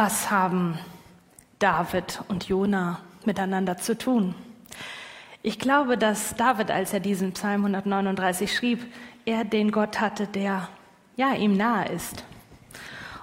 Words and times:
Was 0.00 0.30
haben 0.30 0.78
David 1.58 2.22
und 2.28 2.48
Jona 2.48 3.00
miteinander 3.24 3.78
zu 3.78 3.98
tun? 3.98 4.32
Ich 5.42 5.58
glaube, 5.58 5.98
dass 5.98 6.36
David, 6.36 6.70
als 6.70 6.92
er 6.92 7.00
diesen 7.00 7.32
Psalm 7.32 7.64
139 7.64 8.54
schrieb, 8.54 8.86
er 9.24 9.42
den 9.42 9.72
Gott 9.72 10.00
hatte, 10.00 10.28
der 10.28 10.68
ja 11.16 11.32
ihm 11.32 11.56
nahe 11.56 11.88
ist. 11.88 12.22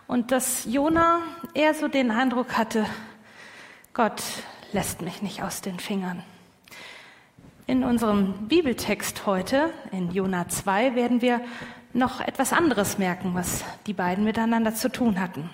Und 0.06 0.34
dass 0.34 0.66
Jona 0.66 1.22
eher 1.54 1.74
so 1.76 1.88
den 1.88 2.12
Eindruck 2.12 2.58
hatte, 2.58 2.86
Gott 3.94 4.22
lässt 4.74 5.02
mich 5.02 5.22
nicht 5.22 5.44
aus 5.44 5.62
den 5.62 5.80
Fingern. 5.80 6.24
In 7.68 7.86
unserem 7.86 8.50
Bibeltext 8.50 9.26
heute, 9.26 9.70
in 9.94 10.12
Jona 10.12 10.50
2, 10.50 10.96
werden 10.96 11.22
wir 11.22 11.40
noch 11.94 12.20
etwas 12.20 12.52
anderes 12.52 12.98
merken, 12.98 13.34
was 13.34 13.64
die 13.88 13.94
beiden 13.94 14.26
miteinander 14.26 14.76
zu 14.76 14.92
tun 14.92 15.22
hatten. 15.22 15.50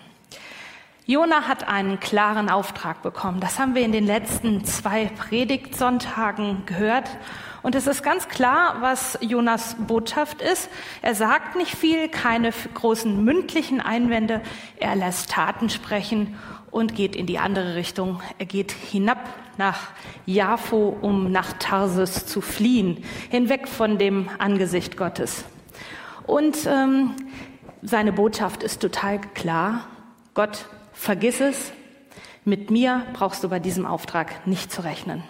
Jona 1.07 1.47
hat 1.47 1.67
einen 1.67 1.99
klaren 1.99 2.47
Auftrag 2.47 3.01
bekommen. 3.01 3.39
Das 3.39 3.57
haben 3.57 3.73
wir 3.73 3.81
in 3.81 3.91
den 3.91 4.05
letzten 4.05 4.63
zwei 4.65 5.05
Predigtsonntagen 5.07 6.63
gehört. 6.67 7.09
Und 7.63 7.73
es 7.73 7.87
ist 7.87 8.03
ganz 8.03 8.27
klar, 8.27 8.77
was 8.81 9.17
Jonas 9.19 9.75
Botschaft 9.79 10.43
ist. 10.43 10.69
Er 11.01 11.15
sagt 11.15 11.55
nicht 11.55 11.75
viel, 11.75 12.07
keine 12.07 12.51
großen 12.75 13.23
mündlichen 13.23 13.81
Einwände. 13.81 14.41
Er 14.77 14.95
lässt 14.95 15.31
Taten 15.31 15.71
sprechen 15.71 16.37
und 16.69 16.93
geht 16.93 17.15
in 17.15 17.25
die 17.25 17.39
andere 17.39 17.75
Richtung. 17.75 18.21
Er 18.37 18.45
geht 18.45 18.71
hinab 18.71 19.27
nach 19.57 19.89
Jaffo, 20.27 20.97
um 21.01 21.31
nach 21.31 21.53
Tarsis 21.53 22.27
zu 22.27 22.41
fliehen, 22.41 23.03
hinweg 23.29 23.67
von 23.67 23.97
dem 23.97 24.29
Angesicht 24.37 24.97
Gottes. 24.97 25.45
Und 26.27 26.57
ähm, 26.67 27.15
seine 27.81 28.13
Botschaft 28.13 28.61
ist 28.61 28.81
total 28.81 29.19
klar. 29.19 29.85
Gott 30.35 30.67
Vergiss 31.01 31.41
es, 31.41 31.73
mit 32.45 32.69
mir 32.69 33.07
brauchst 33.13 33.43
du 33.43 33.49
bei 33.49 33.57
diesem 33.57 33.87
Auftrag 33.87 34.45
nicht 34.45 34.71
zu 34.71 34.83
rechnen. 34.83 35.23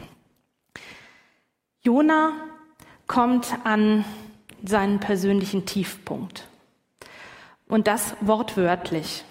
Jona 1.82 2.34
kommt 3.08 3.48
an 3.64 4.04
seinen 4.66 5.00
persönlichen 5.00 5.66
Tiefpunkt. 5.66 6.46
Und 7.70 7.88
das 7.88 8.18
wortwörtlich. 8.20 9.24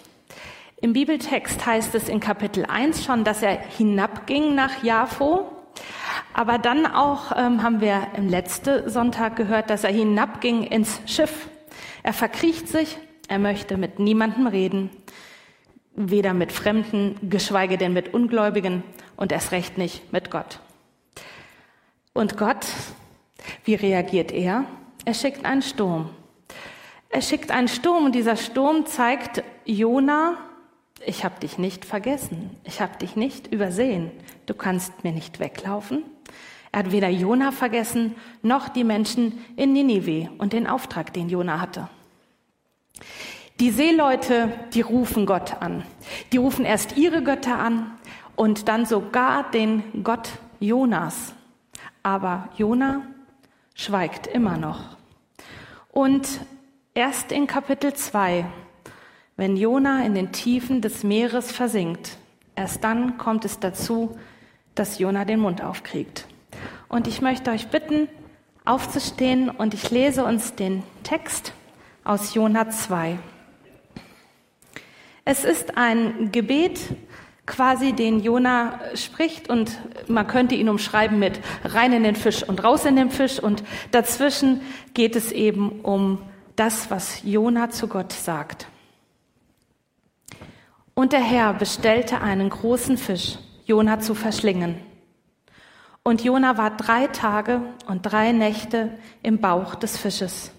Im 0.77 0.93
Bibeltext 0.93 1.63
heißt 1.63 1.93
es 1.93 2.09
in 2.09 2.19
Kapitel 2.19 2.65
1 2.65 3.05
schon, 3.05 3.23
dass 3.23 3.43
er 3.43 3.59
hinabging 3.59 4.55
nach 4.55 4.83
Jaffo. 4.83 5.45
Aber 6.33 6.57
dann 6.57 6.87
auch 6.87 7.37
ähm, 7.37 7.61
haben 7.61 7.81
wir 7.81 8.07
im 8.17 8.27
letzten 8.27 8.89
Sonntag 8.89 9.35
gehört, 9.35 9.69
dass 9.69 9.83
er 9.83 9.93
hinabging 9.93 10.63
ins 10.63 11.01
Schiff. 11.05 11.49
Er 12.01 12.13
verkriecht 12.13 12.67
sich, 12.67 12.97
er 13.27 13.37
möchte 13.37 13.77
mit 13.77 13.99
niemandem 13.99 14.47
reden 14.47 14.89
weder 15.95 16.33
mit 16.33 16.51
Fremden, 16.51 17.15
geschweige 17.29 17.77
denn 17.77 17.93
mit 17.93 18.13
Ungläubigen 18.13 18.83
und 19.15 19.31
erst 19.31 19.51
recht 19.51 19.77
nicht 19.77 20.11
mit 20.13 20.31
Gott. 20.31 20.59
Und 22.13 22.37
Gott, 22.37 22.65
wie 23.63 23.75
reagiert 23.75 24.31
er? 24.31 24.65
Er 25.05 25.13
schickt 25.13 25.45
einen 25.45 25.61
Sturm. 25.61 26.09
Er 27.09 27.21
schickt 27.21 27.51
einen 27.51 27.67
Sturm 27.67 28.05
und 28.05 28.15
dieser 28.15 28.37
Sturm 28.37 28.85
zeigt 28.85 29.43
Jona, 29.65 30.37
ich 31.05 31.25
habe 31.25 31.39
dich 31.39 31.57
nicht 31.57 31.83
vergessen, 31.83 32.55
ich 32.63 32.79
habe 32.79 32.97
dich 32.97 33.15
nicht 33.15 33.47
übersehen, 33.47 34.11
du 34.45 34.53
kannst 34.53 35.03
mir 35.03 35.11
nicht 35.11 35.39
weglaufen. 35.39 36.03
Er 36.71 36.79
hat 36.79 36.91
weder 36.91 37.09
Jona 37.09 37.51
vergessen 37.51 38.15
noch 38.43 38.69
die 38.69 38.83
Menschen 38.83 39.43
in 39.57 39.73
Ninive 39.73 40.29
und 40.37 40.53
den 40.53 40.67
Auftrag, 40.67 41.11
den 41.13 41.27
Jona 41.27 41.59
hatte. 41.59 41.89
Die 43.59 43.71
Seeleute, 43.71 44.51
die 44.73 44.81
rufen 44.81 45.25
Gott 45.25 45.61
an. 45.61 45.83
Die 46.31 46.37
rufen 46.37 46.65
erst 46.65 46.97
ihre 46.97 47.23
Götter 47.23 47.59
an 47.59 47.91
und 48.35 48.67
dann 48.67 48.85
sogar 48.85 49.51
den 49.51 50.03
Gott 50.03 50.29
Jonas. 50.59 51.33
Aber 52.03 52.49
Jona 52.57 53.03
schweigt 53.75 54.27
immer 54.27 54.57
noch. 54.57 54.97
Und 55.91 56.27
erst 56.93 57.31
in 57.31 57.47
Kapitel 57.47 57.93
2, 57.93 58.45
wenn 59.37 59.57
Jona 59.57 60.05
in 60.05 60.15
den 60.15 60.31
Tiefen 60.31 60.81
des 60.81 61.03
Meeres 61.03 61.51
versinkt, 61.51 62.17
erst 62.55 62.83
dann 62.83 63.17
kommt 63.17 63.45
es 63.45 63.59
dazu, 63.59 64.17
dass 64.75 64.99
Jona 64.99 65.25
den 65.25 65.39
Mund 65.39 65.61
aufkriegt. 65.63 66.25
Und 66.87 67.07
ich 67.07 67.21
möchte 67.21 67.51
euch 67.51 67.67
bitten, 67.67 68.07
aufzustehen 68.65 69.49
und 69.49 69.73
ich 69.73 69.89
lese 69.91 70.23
uns 70.23 70.55
den 70.55 70.83
Text 71.03 71.53
aus 72.03 72.33
Jona 72.33 72.69
2. 72.69 73.17
Es 75.23 75.43
ist 75.43 75.77
ein 75.77 76.31
Gebet, 76.31 76.79
quasi 77.45 77.93
den 77.93 78.21
Jona 78.21 78.79
spricht 78.95 79.49
und 79.49 79.77
man 80.07 80.25
könnte 80.27 80.55
ihn 80.55 80.69
umschreiben 80.69 81.19
mit 81.19 81.39
rein 81.63 81.93
in 81.93 82.03
den 82.03 82.15
Fisch 82.15 82.43
und 82.43 82.63
raus 82.63 82.85
in 82.85 82.95
den 82.95 83.11
Fisch 83.11 83.39
und 83.39 83.63
dazwischen 83.91 84.61
geht 84.93 85.15
es 85.15 85.31
eben 85.31 85.81
um 85.81 86.19
das, 86.55 86.89
was 86.89 87.21
Jona 87.23 87.69
zu 87.69 87.87
Gott 87.87 88.13
sagt. 88.13 88.67
Und 90.93 91.13
der 91.13 91.21
Herr 91.21 91.53
bestellte 91.53 92.21
einen 92.21 92.49
großen 92.49 92.97
Fisch, 92.97 93.37
Jona 93.65 93.99
zu 93.99 94.15
verschlingen. 94.15 94.75
Und 96.03 96.23
Jona 96.23 96.57
war 96.57 96.75
drei 96.77 97.07
Tage 97.07 97.61
und 97.87 98.03
drei 98.03 98.31
Nächte 98.31 98.97
im 99.23 99.39
Bauch 99.39 99.75
des 99.75 99.97
Fisches. 99.97 100.51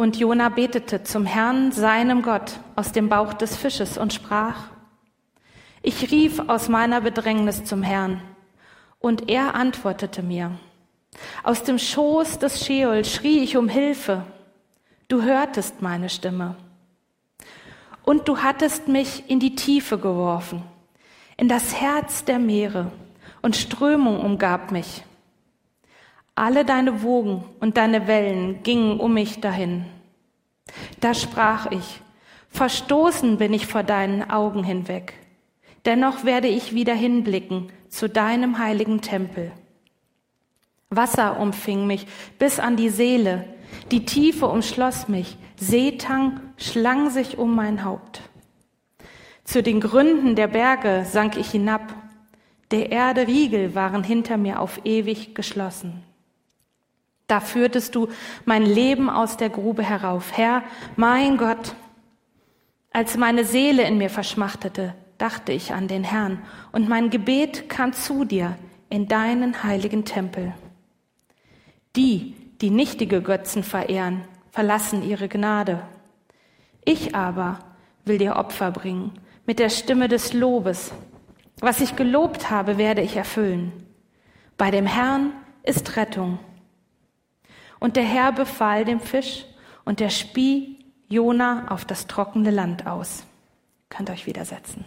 Und 0.00 0.16
Jona 0.16 0.48
betete 0.48 1.02
zum 1.02 1.26
Herrn, 1.26 1.72
seinem 1.72 2.22
Gott, 2.22 2.60
aus 2.76 2.92
dem 2.92 3.08
Bauch 3.08 3.34
des 3.34 3.56
Fisches 3.56 3.98
und 3.98 4.14
sprach, 4.14 4.68
ich 5.82 6.12
rief 6.12 6.38
aus 6.38 6.68
meiner 6.68 7.00
Bedrängnis 7.00 7.64
zum 7.64 7.82
Herrn, 7.82 8.20
und 9.00 9.28
er 9.28 9.56
antwortete 9.56 10.22
mir. 10.22 10.52
Aus 11.42 11.64
dem 11.64 11.80
Schoß 11.80 12.38
des 12.38 12.64
Scheol 12.64 13.04
schrie 13.04 13.40
ich 13.40 13.56
um 13.56 13.68
Hilfe. 13.68 14.22
Du 15.08 15.22
hörtest 15.22 15.82
meine 15.82 16.10
Stimme. 16.10 16.54
Und 18.04 18.28
du 18.28 18.38
hattest 18.38 18.86
mich 18.86 19.28
in 19.28 19.40
die 19.40 19.56
Tiefe 19.56 19.98
geworfen, 19.98 20.62
in 21.36 21.48
das 21.48 21.74
Herz 21.74 22.24
der 22.24 22.38
Meere, 22.38 22.92
und 23.42 23.56
Strömung 23.56 24.20
umgab 24.20 24.70
mich. 24.70 25.02
Alle 26.38 26.64
deine 26.64 27.02
Wogen 27.02 27.42
und 27.58 27.78
deine 27.78 28.06
Wellen 28.06 28.62
gingen 28.62 29.00
um 29.00 29.14
mich 29.14 29.40
dahin. 29.40 29.86
Da 31.00 31.12
sprach 31.12 31.72
ich, 31.72 32.00
verstoßen 32.48 33.38
bin 33.38 33.52
ich 33.52 33.66
vor 33.66 33.82
deinen 33.82 34.30
Augen 34.30 34.62
hinweg. 34.62 35.14
Dennoch 35.84 36.24
werde 36.24 36.46
ich 36.46 36.72
wieder 36.72 36.94
hinblicken 36.94 37.72
zu 37.88 38.08
deinem 38.08 38.60
heiligen 38.60 39.00
Tempel. 39.00 39.50
Wasser 40.90 41.40
umfing 41.40 41.88
mich 41.88 42.06
bis 42.38 42.60
an 42.60 42.76
die 42.76 42.90
Seele, 42.90 43.44
die 43.90 44.04
Tiefe 44.04 44.46
umschloss 44.46 45.08
mich, 45.08 45.36
Seetang 45.56 46.38
schlang 46.56 47.10
sich 47.10 47.36
um 47.36 47.56
mein 47.56 47.84
Haupt. 47.84 48.22
Zu 49.42 49.60
den 49.60 49.80
Gründen 49.80 50.36
der 50.36 50.46
Berge 50.46 51.04
sank 51.04 51.36
ich 51.36 51.50
hinab, 51.50 51.92
der 52.70 52.92
Erde 52.92 53.26
Riegel 53.26 53.74
waren 53.74 54.04
hinter 54.04 54.36
mir 54.36 54.60
auf 54.60 54.82
ewig 54.84 55.34
geschlossen. 55.34 56.04
Da 57.28 57.40
führtest 57.40 57.94
du 57.94 58.08
mein 58.46 58.64
Leben 58.64 59.08
aus 59.08 59.36
der 59.36 59.50
Grube 59.50 59.84
herauf. 59.84 60.36
Herr, 60.36 60.62
mein 60.96 61.36
Gott, 61.36 61.74
als 62.90 63.16
meine 63.16 63.44
Seele 63.44 63.84
in 63.84 63.98
mir 63.98 64.10
verschmachtete, 64.10 64.94
dachte 65.18 65.52
ich 65.52 65.72
an 65.72 65.88
den 65.88 66.04
Herrn 66.04 66.42
und 66.72 66.88
mein 66.88 67.10
Gebet 67.10 67.68
kam 67.68 67.92
zu 67.92 68.24
dir 68.24 68.56
in 68.88 69.08
deinen 69.08 69.62
heiligen 69.62 70.04
Tempel. 70.06 70.54
Die, 71.96 72.34
die 72.60 72.70
nichtige 72.70 73.20
Götzen 73.20 73.62
verehren, 73.62 74.22
verlassen 74.50 75.06
ihre 75.06 75.28
Gnade. 75.28 75.82
Ich 76.84 77.14
aber 77.14 77.58
will 78.06 78.18
dir 78.18 78.36
Opfer 78.36 78.70
bringen 78.70 79.12
mit 79.44 79.58
der 79.58 79.68
Stimme 79.68 80.08
des 80.08 80.32
Lobes. 80.32 80.92
Was 81.60 81.80
ich 81.80 81.94
gelobt 81.94 82.50
habe, 82.50 82.78
werde 82.78 83.02
ich 83.02 83.16
erfüllen. 83.16 83.72
Bei 84.56 84.70
dem 84.70 84.86
Herrn 84.86 85.32
ist 85.62 85.96
Rettung. 85.96 86.38
Und 87.80 87.96
der 87.96 88.04
Herr 88.04 88.32
befahl 88.32 88.84
dem 88.84 89.00
Fisch 89.00 89.44
und 89.84 90.00
der 90.00 90.10
spie 90.10 90.84
Jona 91.08 91.68
auf 91.68 91.84
das 91.84 92.06
trockene 92.06 92.50
Land 92.50 92.86
aus. 92.86 93.20
Ihr 93.20 93.96
könnt 93.96 94.10
euch 94.10 94.26
widersetzen. 94.26 94.84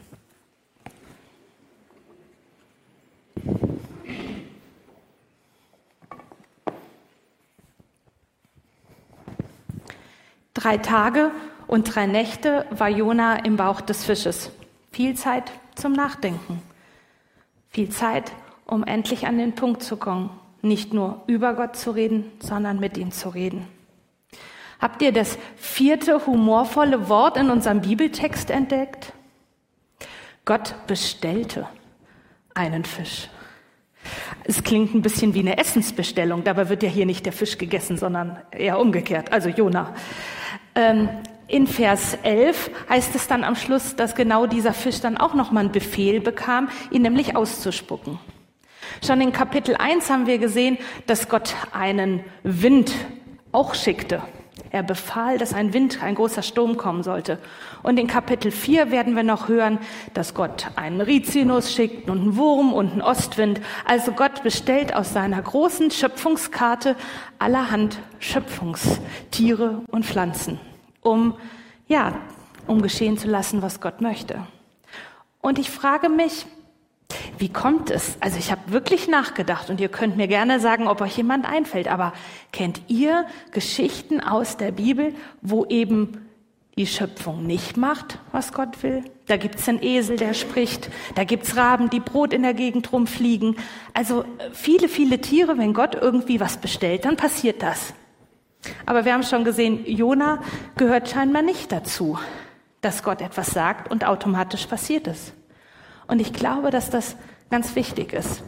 Drei 10.53 10.77
Tage 10.77 11.31
und 11.65 11.95
drei 11.95 12.05
Nächte 12.05 12.67
war 12.69 12.89
Jona 12.89 13.37
im 13.45 13.55
Bauch 13.55 13.81
des 13.81 14.03
Fisches. 14.03 14.51
Viel 14.91 15.15
Zeit 15.15 15.51
zum 15.73 15.93
Nachdenken. 15.93 16.61
Viel 17.69 17.89
Zeit, 17.89 18.31
um 18.65 18.83
endlich 18.83 19.25
an 19.25 19.39
den 19.39 19.55
Punkt 19.55 19.81
zu 19.81 19.97
kommen 19.97 20.40
nicht 20.61 20.93
nur 20.93 21.23
über 21.27 21.53
Gott 21.53 21.75
zu 21.75 21.91
reden, 21.91 22.31
sondern 22.39 22.79
mit 22.79 22.97
ihm 22.97 23.11
zu 23.11 23.29
reden. 23.29 23.67
Habt 24.79 25.01
ihr 25.01 25.11
das 25.11 25.37
vierte 25.57 26.25
humorvolle 26.25 27.07
Wort 27.07 27.37
in 27.37 27.49
unserem 27.51 27.81
Bibeltext 27.81 28.49
entdeckt? 28.49 29.13
Gott 30.43 30.75
bestellte 30.87 31.67
einen 32.55 32.83
Fisch. 32.83 33.29
Es 34.43 34.63
klingt 34.63 34.95
ein 34.95 35.03
bisschen 35.03 35.35
wie 35.35 35.41
eine 35.41 35.59
Essensbestellung, 35.59 36.43
dabei 36.43 36.69
wird 36.69 36.81
ja 36.81 36.89
hier 36.89 37.05
nicht 37.05 37.27
der 37.27 37.33
Fisch 37.33 37.59
gegessen, 37.59 37.97
sondern 37.97 38.39
eher 38.49 38.79
umgekehrt, 38.79 39.31
also 39.31 39.49
Jona. 39.49 39.93
Ähm, 40.73 41.09
in 41.47 41.67
Vers 41.67 42.17
11 42.23 42.71
heißt 42.89 43.13
es 43.13 43.27
dann 43.27 43.43
am 43.43 43.55
Schluss, 43.55 43.95
dass 43.95 44.15
genau 44.15 44.47
dieser 44.47 44.73
Fisch 44.73 45.01
dann 45.01 45.17
auch 45.17 45.35
nochmal 45.35 45.65
einen 45.65 45.71
Befehl 45.71 46.21
bekam, 46.21 46.69
ihn 46.89 47.03
nämlich 47.03 47.35
auszuspucken. 47.35 48.19
Schon 49.03 49.19
in 49.19 49.31
Kapitel 49.31 49.75
1 49.75 50.11
haben 50.11 50.27
wir 50.27 50.37
gesehen, 50.37 50.77
dass 51.07 51.27
Gott 51.27 51.55
einen 51.71 52.23
Wind 52.43 52.93
auch 53.51 53.73
schickte. 53.73 54.21
Er 54.69 54.83
befahl, 54.83 55.39
dass 55.39 55.55
ein 55.55 55.73
Wind, 55.73 56.03
ein 56.03 56.13
großer 56.13 56.43
Sturm 56.43 56.77
kommen 56.77 57.01
sollte. 57.01 57.39
Und 57.81 57.97
in 57.99 58.05
Kapitel 58.05 58.51
4 58.51 58.91
werden 58.91 59.15
wir 59.15 59.23
noch 59.23 59.47
hören, 59.47 59.79
dass 60.13 60.35
Gott 60.35 60.67
einen 60.75 61.01
Rizinus 61.01 61.73
schickt 61.73 62.11
und 62.11 62.19
einen 62.19 62.35
Wurm 62.37 62.73
und 62.73 62.91
einen 62.91 63.01
Ostwind. 63.01 63.59
Also 63.85 64.11
Gott 64.11 64.43
bestellt 64.43 64.95
aus 64.95 65.13
seiner 65.13 65.41
großen 65.41 65.89
Schöpfungskarte 65.89 66.95
allerhand 67.39 67.97
Schöpfungstiere 68.19 69.81
und 69.89 70.05
Pflanzen, 70.05 70.59
um, 71.01 71.33
ja, 71.87 72.13
um 72.67 72.83
geschehen 72.83 73.17
zu 73.17 73.27
lassen, 73.27 73.63
was 73.63 73.81
Gott 73.81 73.99
möchte. 73.99 74.45
Und 75.41 75.57
ich 75.57 75.71
frage 75.71 76.07
mich, 76.07 76.45
wie 77.37 77.49
kommt 77.49 77.89
es? 77.89 78.17
Also 78.19 78.37
ich 78.37 78.51
habe 78.51 78.61
wirklich 78.67 79.07
nachgedacht 79.07 79.69
und 79.69 79.79
ihr 79.79 79.89
könnt 79.89 80.17
mir 80.17 80.27
gerne 80.27 80.59
sagen, 80.59 80.87
ob 80.87 81.01
euch 81.01 81.17
jemand 81.17 81.45
einfällt, 81.45 81.87
aber 81.87 82.13
kennt 82.51 82.81
ihr 82.87 83.25
Geschichten 83.51 84.21
aus 84.21 84.57
der 84.57 84.71
Bibel, 84.71 85.13
wo 85.41 85.65
eben 85.65 86.27
die 86.77 86.87
Schöpfung 86.87 87.45
nicht 87.45 87.77
macht, 87.77 88.19
was 88.31 88.53
Gott 88.53 88.81
will? 88.81 89.03
Da 89.27 89.37
gibt's 89.37 89.67
einen 89.67 89.83
Esel, 89.83 90.17
der 90.17 90.33
spricht, 90.33 90.89
da 91.15 91.23
gibt's 91.23 91.55
Raben, 91.55 91.89
die 91.89 91.99
Brot 91.99 92.33
in 92.33 92.43
der 92.43 92.53
Gegend 92.53 92.91
rumfliegen. 92.91 93.57
Also 93.93 94.25
viele, 94.53 94.87
viele 94.87 95.19
Tiere, 95.19 95.57
wenn 95.57 95.73
Gott 95.73 95.95
irgendwie 95.95 96.39
was 96.39 96.57
bestellt, 96.57 97.05
dann 97.05 97.17
passiert 97.17 97.61
das. 97.61 97.93
Aber 98.85 99.05
wir 99.05 99.13
haben 99.13 99.23
schon 99.23 99.43
gesehen, 99.43 99.85
Jona 99.85 100.41
gehört 100.77 101.09
scheinbar 101.09 101.41
nicht 101.41 101.71
dazu, 101.71 102.17
dass 102.81 103.03
Gott 103.03 103.21
etwas 103.21 103.47
sagt 103.47 103.91
und 103.91 104.05
automatisch 104.05 104.65
passiert 104.65 105.07
es. 105.07 105.33
Und 106.11 106.19
ich 106.19 106.33
glaube, 106.33 106.71
dass 106.71 106.89
das 106.89 107.15
ganz 107.49 107.73
wichtig 107.77 108.11
ist, 108.11 108.43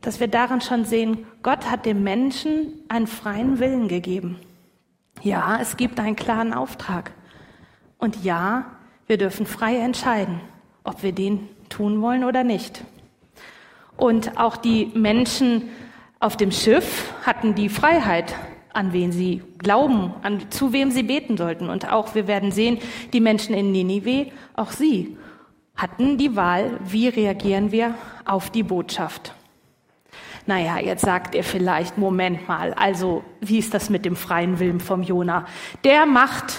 dass 0.00 0.18
wir 0.18 0.26
darin 0.26 0.60
schon 0.60 0.84
sehen, 0.84 1.24
Gott 1.44 1.70
hat 1.70 1.86
dem 1.86 2.02
Menschen 2.02 2.72
einen 2.88 3.06
freien 3.06 3.60
Willen 3.60 3.86
gegeben. 3.86 4.40
Ja, 5.22 5.60
es 5.60 5.76
gibt 5.76 6.00
einen 6.00 6.16
klaren 6.16 6.52
Auftrag. 6.52 7.12
Und 7.98 8.24
ja, 8.24 8.66
wir 9.06 9.16
dürfen 9.16 9.46
frei 9.46 9.76
entscheiden, 9.76 10.40
ob 10.82 11.04
wir 11.04 11.12
den 11.12 11.48
tun 11.68 12.02
wollen 12.02 12.24
oder 12.24 12.42
nicht. 12.42 12.82
Und 13.96 14.36
auch 14.36 14.56
die 14.56 14.90
Menschen 14.92 15.68
auf 16.18 16.36
dem 16.36 16.50
Schiff 16.50 17.14
hatten 17.24 17.54
die 17.54 17.68
Freiheit, 17.68 18.34
an 18.72 18.92
wen 18.92 19.12
sie 19.12 19.40
glauben, 19.58 20.14
an, 20.22 20.50
zu 20.50 20.72
wem 20.72 20.90
sie 20.90 21.04
beten 21.04 21.36
sollten. 21.36 21.68
Und 21.68 21.92
auch 21.92 22.16
wir 22.16 22.26
werden 22.26 22.50
sehen, 22.50 22.78
die 23.12 23.20
Menschen 23.20 23.54
in 23.54 23.70
Ninive, 23.70 24.32
auch 24.56 24.72
sie 24.72 25.16
hatten 25.76 26.18
die 26.18 26.36
Wahl, 26.36 26.78
wie 26.84 27.08
reagieren 27.08 27.72
wir 27.72 27.94
auf 28.24 28.50
die 28.50 28.62
Botschaft. 28.62 29.34
Naja, 30.46 30.78
jetzt 30.78 31.02
sagt 31.02 31.34
ihr 31.34 31.44
vielleicht, 31.44 31.98
Moment 31.98 32.48
mal, 32.48 32.74
also 32.74 33.24
wie 33.40 33.58
ist 33.58 33.74
das 33.74 33.90
mit 33.90 34.04
dem 34.04 34.16
freien 34.16 34.58
Willen 34.58 34.80
vom 34.80 35.02
Jona? 35.02 35.46
Der 35.84 36.04
macht 36.06 36.58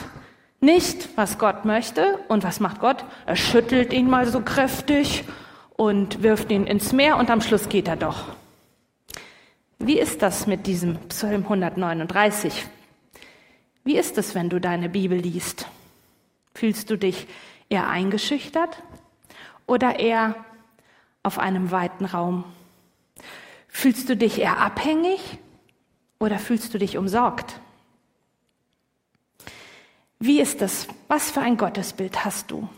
nicht, 0.63 1.09
was 1.17 1.37
Gott 1.37 1.65
möchte. 1.65 2.19
Und 2.29 2.43
was 2.43 2.59
macht 2.59 2.79
Gott? 2.79 3.03
Er 3.25 3.35
schüttelt 3.35 3.93
ihn 3.93 4.09
mal 4.09 4.27
so 4.27 4.39
kräftig 4.39 5.25
und 5.75 6.23
wirft 6.23 6.51
ihn 6.51 6.65
ins 6.65 6.93
Meer 6.93 7.17
und 7.17 7.29
am 7.29 7.41
Schluss 7.41 7.69
geht 7.69 7.87
er 7.87 7.97
doch. 7.97 8.23
Wie 9.77 9.99
ist 9.99 10.21
das 10.21 10.47
mit 10.47 10.65
diesem 10.65 10.95
Psalm 11.09 11.43
139? 11.43 12.65
Wie 13.83 13.97
ist 13.97 14.17
es, 14.17 14.33
wenn 14.33 14.49
du 14.49 14.59
deine 14.59 14.87
Bibel 14.87 15.17
liest? 15.17 15.67
Fühlst 16.55 16.89
du 16.89 16.97
dich 16.97 17.27
eher 17.67 17.89
eingeschüchtert 17.89 18.81
oder 19.67 19.99
eher 19.99 20.35
auf 21.23 21.39
einem 21.39 21.71
weiten 21.71 22.05
Raum? 22.05 22.43
Fühlst 23.67 24.09
du 24.09 24.15
dich 24.15 24.39
eher 24.39 24.59
abhängig 24.59 25.39
oder 26.19 26.39
fühlst 26.39 26.73
du 26.73 26.77
dich 26.77 26.97
umsorgt? 26.97 27.59
Wie 30.19 30.39
ist 30.39 30.61
das? 30.61 30.87
Was 31.07 31.31
für 31.31 31.41
ein 31.41 31.57
Gottesbild 31.57 32.23
hast 32.23 32.51
du? 32.51 32.69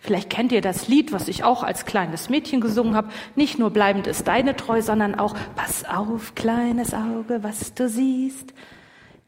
Vielleicht 0.00 0.30
kennt 0.30 0.50
ihr 0.50 0.60
das 0.60 0.88
Lied, 0.88 1.12
was 1.12 1.28
ich 1.28 1.44
auch 1.44 1.62
als 1.62 1.84
kleines 1.84 2.28
Mädchen 2.28 2.60
gesungen 2.60 2.96
habe. 2.96 3.10
Nicht 3.36 3.58
nur 3.58 3.70
bleibend 3.70 4.06
ist 4.06 4.26
deine 4.26 4.56
treu, 4.56 4.82
sondern 4.82 5.14
auch 5.14 5.36
Pass 5.54 5.84
auf, 5.84 6.34
kleines 6.34 6.92
Auge, 6.92 7.42
was 7.42 7.74
du 7.74 7.88
siehst. 7.88 8.52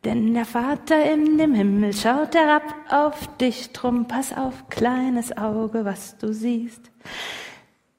Denn 0.04 0.34
der 0.34 0.44
Vater 0.44 1.10
in 1.12 1.38
dem 1.38 1.54
Himmel 1.54 1.92
schaut 1.92 2.34
herab 2.34 2.62
auf 2.90 3.36
dich, 3.36 3.72
drum 3.72 4.08
pass 4.08 4.36
auf, 4.36 4.68
kleines 4.68 5.36
Auge, 5.36 5.84
was 5.84 6.18
du 6.18 6.32
siehst. 6.32 6.90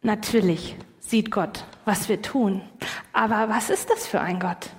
Natürlich 0.01 0.75
sieht 0.99 1.31
Gott, 1.31 1.65
was 1.85 2.09
wir 2.09 2.21
tun. 2.21 2.61
Aber 3.13 3.47
was 3.47 3.69
ist 3.69 3.89
das 3.89 4.05
für 4.05 4.19
ein 4.19 4.39
Gott? 4.39 4.69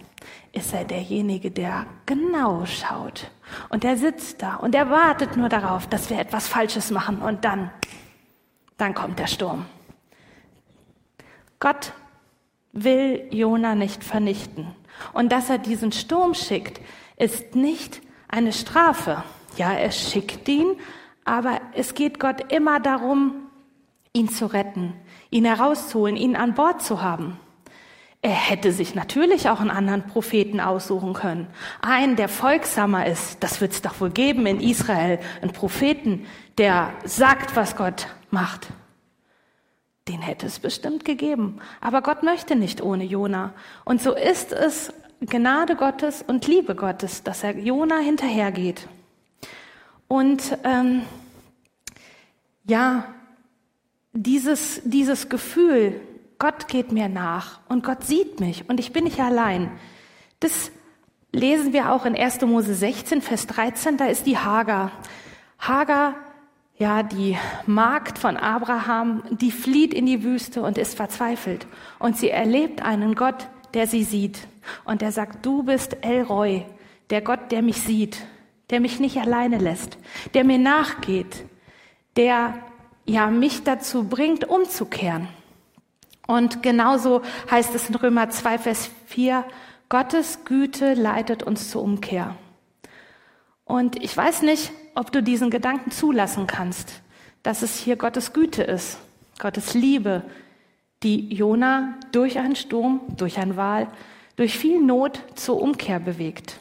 Ist 0.53 0.75
er 0.75 0.85
derjenige, 0.85 1.51
der 1.51 1.87
genau 2.05 2.67
schaut? 2.67 3.31
Und 3.71 3.85
er 3.85 3.97
sitzt 3.97 4.43
da 4.43 4.57
und 4.57 4.75
er 4.75 4.91
wartet 4.91 5.37
nur 5.37 5.49
darauf, 5.49 5.87
dass 5.87 6.11
wir 6.11 6.19
etwas 6.19 6.47
Falsches 6.47 6.91
machen 6.91 7.23
und 7.23 7.45
dann, 7.47 7.71
dann 8.77 8.93
kommt 8.93 9.19
der 9.19 9.29
Sturm. 9.29 9.65
Gott 11.59 11.93
will 12.73 13.27
Jona 13.31 13.75
nicht 13.75 14.05
vernichten. 14.05 14.75
Und 15.13 15.33
dass 15.33 15.49
er 15.49 15.59
diesen 15.59 15.93
Sturm 15.93 16.35
schickt, 16.35 16.81
ist 17.17 17.55
nicht 17.55 18.01
eine 18.29 18.53
Strafe. 18.53 19.23
Ja, 19.57 19.73
er 19.73 19.93
schickt 19.93 20.49
ihn, 20.49 20.77
aber 21.25 21.61
es 21.75 21.95
geht 21.95 22.19
Gott 22.19 22.53
immer 22.53 22.81
darum, 22.81 23.35
ihn 24.13 24.29
zu 24.29 24.47
retten, 24.47 24.95
ihn 25.31 25.45
herauszuholen, 25.45 26.17
ihn 26.17 26.37
an 26.37 26.55
Bord 26.55 26.83
zu 26.83 27.03
haben. 27.03 27.39
Er 28.25 28.31
hätte 28.31 28.73
sich 28.73 28.95
natürlich 28.95 29.51
auch 29.51 29.61
einen 29.61 29.71
anderen 29.71 30.07
Propheten 30.07 30.59
aussuchen 30.59 31.13
können. 31.13 31.47
Einen, 31.83 32.17
der 32.17 32.31
folgsamer 32.31 33.07
ist. 33.07 33.43
Das 33.43 33.61
wird 33.61 33.73
es 33.73 33.83
doch 33.83 34.01
wohl 34.01 34.09
geben 34.09 34.47
in 34.47 34.61
Israel. 34.61 35.19
Einen 35.43 35.53
Propheten, 35.53 36.25
der 36.57 36.95
sagt, 37.05 37.55
was 37.55 37.77
Gott 37.77 38.07
macht. 38.31 38.69
Den 40.09 40.23
hätte 40.23 40.47
es 40.47 40.59
bestimmt 40.59 41.05
gegeben. 41.05 41.61
Aber 41.83 42.01
Gott 42.01 42.23
möchte 42.23 42.57
nicht 42.57 42.81
ohne 42.81 43.05
Jona. 43.05 43.53
Und 43.85 44.01
so 44.01 44.15
ist 44.15 44.53
es 44.53 44.91
Gnade 45.27 45.77
Gottes 45.77 46.23
und 46.27 46.47
Liebe 46.47 46.75
Gottes, 46.75 47.23
dass 47.23 47.43
er 47.43 47.59
Jona 47.59 47.99
hinterhergeht. 47.99 48.89
Und 50.09 50.59
ähm, 50.65 51.03
ja, 52.67 53.05
dieses, 54.13 54.81
dieses 54.85 55.29
Gefühl, 55.29 56.01
Gott 56.39 56.69
geht 56.69 56.93
mir 56.93 57.09
nach 57.09 57.61
und 57.69 57.85
Gott 57.85 58.05
sieht 58.05 58.41
mich 58.41 58.69
und 58.69 58.81
ich 58.81 58.93
bin 58.93 59.05
nicht 59.05 59.21
allein, 59.21 59.71
das 60.41 60.71
lesen 61.33 61.73
wir 61.73 61.91
auch 61.91 62.07
in 62.07 62.17
1. 62.17 62.43
Mose 62.43 62.75
16, 62.75 63.23
Vers 63.23 63.47
13, 63.47 63.97
da 63.97 64.07
ist 64.07 64.27
die 64.27 64.39
Hagar. 64.39 64.93
Hagar, 65.59 66.15
ja, 66.77 67.03
die 67.03 67.37
Magd 67.67 68.19
von 68.19 68.37
Abraham, 68.37 69.23
die 69.31 69.51
flieht 69.51 69.95
in 69.95 70.07
die 70.07 70.23
Wüste 70.23 70.63
und 70.63 70.79
ist 70.79 70.97
verzweifelt. 70.97 71.67
Und 71.99 72.17
sie 72.17 72.31
erlebt 72.31 72.83
einen 72.83 73.15
Gott, 73.15 73.49
der 73.75 73.87
sie 73.87 74.05
sieht. 74.05 74.47
Und 74.85 75.03
er 75.03 75.13
sagt, 75.13 75.45
du 75.45 75.63
bist 75.63 75.97
Elroy, 76.03 76.65
der 77.11 77.21
Gott, 77.21 77.51
der 77.51 77.63
mich 77.63 77.81
sieht, 77.83 78.19
der 78.71 78.81
mich 78.81 79.01
nicht 79.01 79.19
alleine 79.19 79.59
lässt, 79.59 79.99
der 80.35 80.45
mir 80.45 80.59
nachgeht, 80.59 81.45
der 82.17 82.55
ja 83.05 83.29
mich 83.29 83.65
dazu 83.65 84.05
bringt, 84.05 84.49
umzukehren. 84.49 85.29
Und 86.27 86.63
genauso 86.63 87.23
heißt 87.51 87.75
es 87.75 87.89
in 87.89 87.95
Römer 87.95 88.31
2, 88.31 88.59
Vers 88.59 88.91
4, 89.07 89.45
Gottes 89.89 90.45
Güte 90.45 90.95
leitet 90.95 91.43
uns 91.43 91.71
zur 91.71 91.83
Umkehr. 91.83 92.35
Und 93.65 94.03
ich 94.03 94.17
weiß 94.17 94.43
nicht, 94.43 94.73
ob 94.95 95.13
du 95.13 95.23
diesen 95.23 95.51
Gedanken 95.51 95.91
zulassen 95.91 96.47
kannst, 96.47 97.03
dass 97.43 97.63
es 97.63 97.79
hier 97.79 97.97
Gottes 97.97 98.33
Güte 98.33 98.63
ist, 98.63 98.99
Gottes 99.39 99.75
Liebe, 99.75 100.23
die 101.03 101.35
Jona 101.35 101.99
durch 102.13 102.39
einen 102.39 102.57
Sturm, 102.57 103.01
durch 103.17 103.39
ein 103.39 103.57
Wal, 103.57 103.89
durch 104.37 104.59
viel 104.59 104.81
Not 104.81 105.21
zur 105.35 105.61
Umkehr 105.61 106.01
bewegt. 106.01 106.61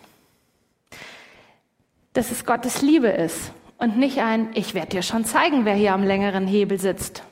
Dass 2.13 2.31
es 2.31 2.45
Gottes 2.45 2.81
Liebe 2.81 3.07
ist 3.07 3.51
und 3.77 3.97
nicht 3.97 4.19
ein, 4.19 4.49
ich 4.53 4.73
werde 4.73 4.91
dir 4.91 5.01
schon 5.01 5.25
zeigen, 5.25 5.65
wer 5.65 5.73
hier 5.73 5.93
am 5.93 6.03
längeren 6.03 6.47
Hebel 6.47 6.79
sitzt. 6.79 7.23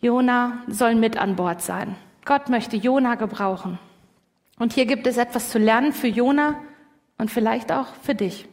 Jona 0.00 0.64
soll 0.66 0.94
mit 0.94 1.16
an 1.16 1.36
Bord 1.36 1.62
sein. 1.62 1.94
Gott 2.24 2.48
möchte 2.48 2.76
Jona 2.76 3.14
gebrauchen. 3.14 3.78
Und 4.58 4.72
hier 4.72 4.86
gibt 4.86 5.06
es 5.06 5.16
etwas 5.16 5.50
zu 5.50 5.58
lernen 5.58 5.92
für 5.92 6.08
Jona 6.08 6.56
und 7.18 7.30
vielleicht 7.30 7.70
auch 7.70 7.88
für 8.02 8.14
dich. 8.14 8.48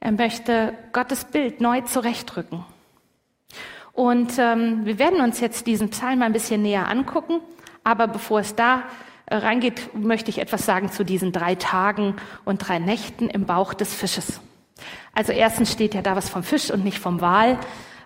Er 0.00 0.12
möchte 0.12 0.74
Gottes 0.92 1.24
Bild 1.24 1.60
neu 1.60 1.80
zurechtrücken. 1.82 2.64
Und 3.92 4.38
ähm, 4.38 4.84
wir 4.84 4.98
werden 4.98 5.20
uns 5.20 5.40
jetzt 5.40 5.66
diesen 5.66 5.90
Psalm 5.90 6.22
ein 6.22 6.32
bisschen 6.32 6.62
näher 6.62 6.88
angucken. 6.88 7.40
Aber 7.88 8.06
bevor 8.06 8.40
es 8.40 8.54
da 8.54 8.82
äh, 9.24 9.36
reingeht, 9.36 9.94
möchte 9.94 10.28
ich 10.28 10.40
etwas 10.40 10.66
sagen 10.66 10.92
zu 10.92 11.06
diesen 11.06 11.32
drei 11.32 11.54
Tagen 11.54 12.16
und 12.44 12.58
drei 12.58 12.78
Nächten 12.78 13.30
im 13.30 13.46
Bauch 13.46 13.72
des 13.72 13.94
Fisches. 13.94 14.42
Also 15.14 15.32
erstens 15.32 15.72
steht 15.72 15.94
ja 15.94 16.02
da 16.02 16.14
was 16.14 16.28
vom 16.28 16.42
Fisch 16.42 16.70
und 16.70 16.84
nicht 16.84 16.98
vom 16.98 17.22
Wal. 17.22 17.58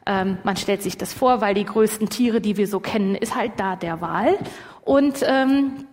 Ähm, 0.06 0.38
man 0.44 0.56
stellt 0.56 0.84
sich 0.84 0.96
das 0.96 1.12
vor, 1.12 1.40
weil 1.40 1.54
die 1.54 1.64
größten 1.64 2.08
Tiere, 2.08 2.40
die 2.40 2.56
wir 2.56 2.68
so 2.68 2.78
kennen, 2.78 3.16
ist 3.16 3.34
halt 3.34 3.54
da 3.56 3.74
der 3.74 4.00
Wal. 4.00 4.38
Und 4.82 5.24
ähm, 5.26 5.84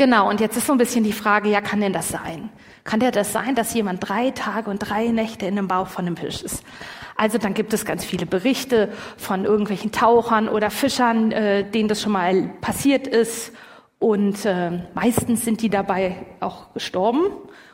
genau, 0.00 0.30
und 0.30 0.40
jetzt 0.40 0.56
ist 0.56 0.66
so 0.66 0.72
ein 0.72 0.78
bisschen 0.78 1.04
die 1.04 1.12
Frage, 1.12 1.50
ja, 1.50 1.60
kann 1.60 1.82
denn 1.82 1.92
das 1.92 2.08
sein? 2.08 2.48
Kann 2.84 3.00
der 3.00 3.10
das 3.10 3.34
sein, 3.34 3.54
dass 3.54 3.74
jemand 3.74 4.08
drei 4.08 4.30
Tage 4.30 4.70
und 4.70 4.78
drei 4.78 5.08
Nächte 5.08 5.44
in 5.44 5.56
dem 5.56 5.68
Bauch 5.68 5.88
von 5.88 6.06
einem 6.06 6.16
Fisch 6.16 6.42
ist? 6.42 6.64
Also 7.16 7.36
dann 7.36 7.52
gibt 7.52 7.74
es 7.74 7.84
ganz 7.84 8.02
viele 8.02 8.24
Berichte 8.24 8.88
von 9.18 9.44
irgendwelchen 9.44 9.92
Tauchern 9.92 10.48
oder 10.48 10.70
Fischern, 10.70 11.32
äh, 11.32 11.64
denen 11.70 11.90
das 11.90 12.00
schon 12.00 12.12
mal 12.12 12.48
passiert 12.62 13.06
ist. 13.06 13.52
Und 13.98 14.46
äh, 14.46 14.70
meistens 14.94 15.44
sind 15.44 15.60
die 15.60 15.68
dabei 15.68 16.16
auch 16.40 16.72
gestorben 16.72 17.26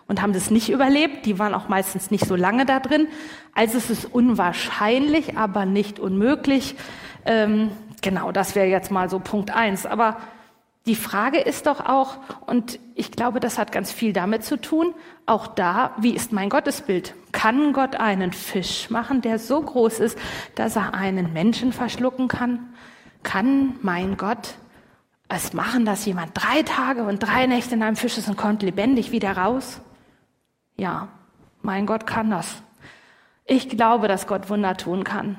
und 0.09 0.21
haben 0.21 0.33
das 0.33 0.50
nicht 0.50 0.68
überlebt. 0.68 1.26
Die 1.26 1.38
waren 1.38 1.54
auch 1.54 1.68
meistens 1.68 2.11
nicht 2.11 2.26
so 2.26 2.35
lange 2.35 2.66
da 2.66 2.80
drin. 2.80 3.06
Also 3.54 3.78
es 3.78 3.88
ist 3.88 4.04
unwahrscheinlich, 4.04 5.38
aber 5.38 5.64
nicht 5.64 6.00
unmöglich. 6.00 6.75
Ähm, 7.25 7.71
genau, 8.02 8.33
das 8.33 8.56
wäre 8.56 8.66
jetzt 8.66 8.90
mal 8.90 9.09
so 9.09 9.21
Punkt 9.21 9.54
eins. 9.54 9.87
Aber 9.87 10.16
die 10.87 10.95
Frage 10.95 11.38
ist 11.38 11.66
doch 11.66 11.85
auch, 11.85 12.16
und 12.47 12.78
ich 12.95 13.11
glaube, 13.11 13.40
das 13.40 13.59
hat 13.59 13.73
ganz 13.73 13.90
viel 13.90 14.12
damit 14.12 14.45
zu 14.45 14.61
tun, 14.61 14.95
auch 15.26 15.49
da, 15.49 15.93
wie 15.99 16.14
ist 16.14 16.33
mein 16.33 16.49
Gottesbild? 16.49 17.14
Kann 17.33 17.73
Gott 17.73 17.97
einen 17.97 18.33
Fisch 18.33 18.88
machen, 18.88 19.21
der 19.21 19.40
so 19.40 19.61
groß 19.61 19.99
ist, 19.99 20.19
dass 20.55 20.76
er 20.76 20.95
einen 20.95 21.33
Menschen 21.33 21.73
verschlucken 21.73 22.28
kann? 22.28 22.73
Kann 23.25 23.75
mein 23.83 24.16
Gott 24.16 24.55
es 25.28 25.52
machen, 25.52 25.85
dass 25.85 26.07
jemand 26.07 26.31
drei 26.35 26.62
Tage 26.62 27.02
und 27.02 27.19
drei 27.19 27.47
Nächte 27.47 27.75
in 27.75 27.83
einem 27.83 27.97
Fisch 27.97 28.16
ist 28.16 28.28
und 28.28 28.37
kommt 28.37 28.62
lebendig 28.62 29.11
wieder 29.11 29.37
raus? 29.37 29.81
Ja, 30.76 31.09
mein 31.62 31.87
Gott 31.87 32.07
kann 32.07 32.31
das. 32.31 32.62
Ich 33.45 33.69
glaube, 33.69 34.07
dass 34.07 34.28
Gott 34.28 34.49
Wunder 34.50 34.76
tun 34.76 35.02
kann. 35.02 35.37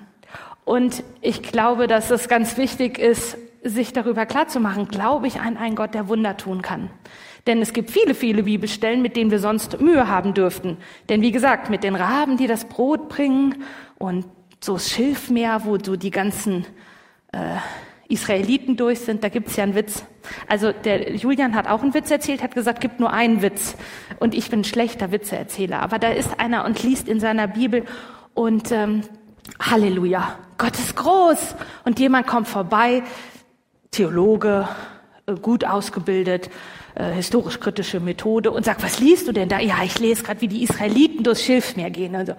Und 0.66 1.04
ich 1.22 1.42
glaube, 1.42 1.88
dass 1.88 2.12
es 2.12 2.28
ganz 2.28 2.58
wichtig 2.58 3.00
ist, 3.00 3.38
sich 3.64 3.94
darüber 3.94 4.26
klarzumachen, 4.26 4.88
glaube 4.88 5.28
ich 5.28 5.40
an 5.40 5.58
einen 5.58 5.76
Gott, 5.76 5.94
der 5.94 6.08
Wunder 6.08 6.38
tun 6.38 6.62
kann. 6.62 6.90
Denn 7.48 7.62
es 7.62 7.74
gibt 7.74 7.92
viele, 7.92 8.14
viele 8.14 8.44
Bibelstellen, 8.44 9.02
mit 9.02 9.16
denen 9.16 9.32
wir 9.32 9.40
sonst 9.40 9.80
Mühe 9.80 10.08
haben 10.08 10.34
dürften. 10.34 10.78
Denn 11.10 11.22
wie 11.22 11.32
gesagt, 11.32 11.70
mit 11.70 11.84
den 11.84 11.96
Raben, 11.96 12.38
die 12.38 12.48
das 12.48 12.66
Brot 12.66 13.08
bringen 13.08 13.64
und 13.98 14.26
so 14.62 14.74
das 14.74 14.90
Schilfmeer, 14.90 15.62
wo 15.64 15.78
so 15.82 15.96
die 15.96 16.12
ganzen 16.12 16.66
äh, 17.32 17.58
Israeliten 18.10 18.76
durch 18.76 19.00
sind, 19.00 19.24
da 19.24 19.30
gibt's 19.30 19.56
ja 19.56 19.64
einen 19.64 19.76
Witz. 19.76 20.06
Also 20.48 20.72
der 20.72 21.16
Julian 21.16 21.56
hat 21.56 21.68
auch 21.68 21.82
einen 21.82 21.94
Witz 21.94 22.12
erzählt, 22.12 22.44
hat 22.44 22.54
gesagt, 22.54 22.82
gibt 22.82 23.00
nur 23.00 23.12
einen 23.12 23.42
Witz. 23.42 23.76
Und 24.20 24.34
ich 24.36 24.50
bin 24.50 24.62
ein 24.62 24.64
schlechter 24.66 25.12
Witzeerzähler. 25.12 25.82
Aber 25.82 26.00
da 26.00 26.10
ist 26.10 26.40
einer 26.40 26.66
und 26.66 26.84
liest 26.84 27.08
in 27.08 27.20
seiner 27.20 27.48
Bibel 27.48 27.86
und 28.34 28.72
ähm, 28.72 29.02
Halleluja, 29.60 30.38
Gott 30.58 30.78
ist 30.78 30.96
groß. 30.96 31.56
Und 31.86 32.00
jemand 32.00 32.28
kommt 32.28 32.48
vorbei, 32.48 33.04
Theologe, 33.92 34.68
äh, 35.26 35.36
gut 35.36 35.66
ausgebildet, 35.66 36.50
äh, 36.96 37.12
historisch-kritische 37.12 38.00
Methode 38.00 38.52
und 38.52 38.66
sagt, 38.66 38.84
was 38.84 39.00
liest 39.00 39.28
du 39.28 39.32
denn 39.32 39.50
da? 39.50 39.60
Ja, 39.60 39.84
ich 39.84 40.00
lese 40.00 40.24
gerade, 40.24 40.42
wie 40.42 40.48
die 40.48 40.64
Israeliten 40.64 41.24
durchs 41.24 41.44
Schilfmeer 41.44 41.90
gehen. 41.90 42.16
Also, 42.16 42.34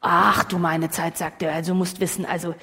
ach 0.00 0.44
du 0.44 0.58
meine 0.58 0.90
Zeit, 0.90 1.16
sagt 1.16 1.42
er, 1.42 1.52
also 1.52 1.74
musst 1.74 2.00
wissen, 2.00 2.26
also 2.26 2.54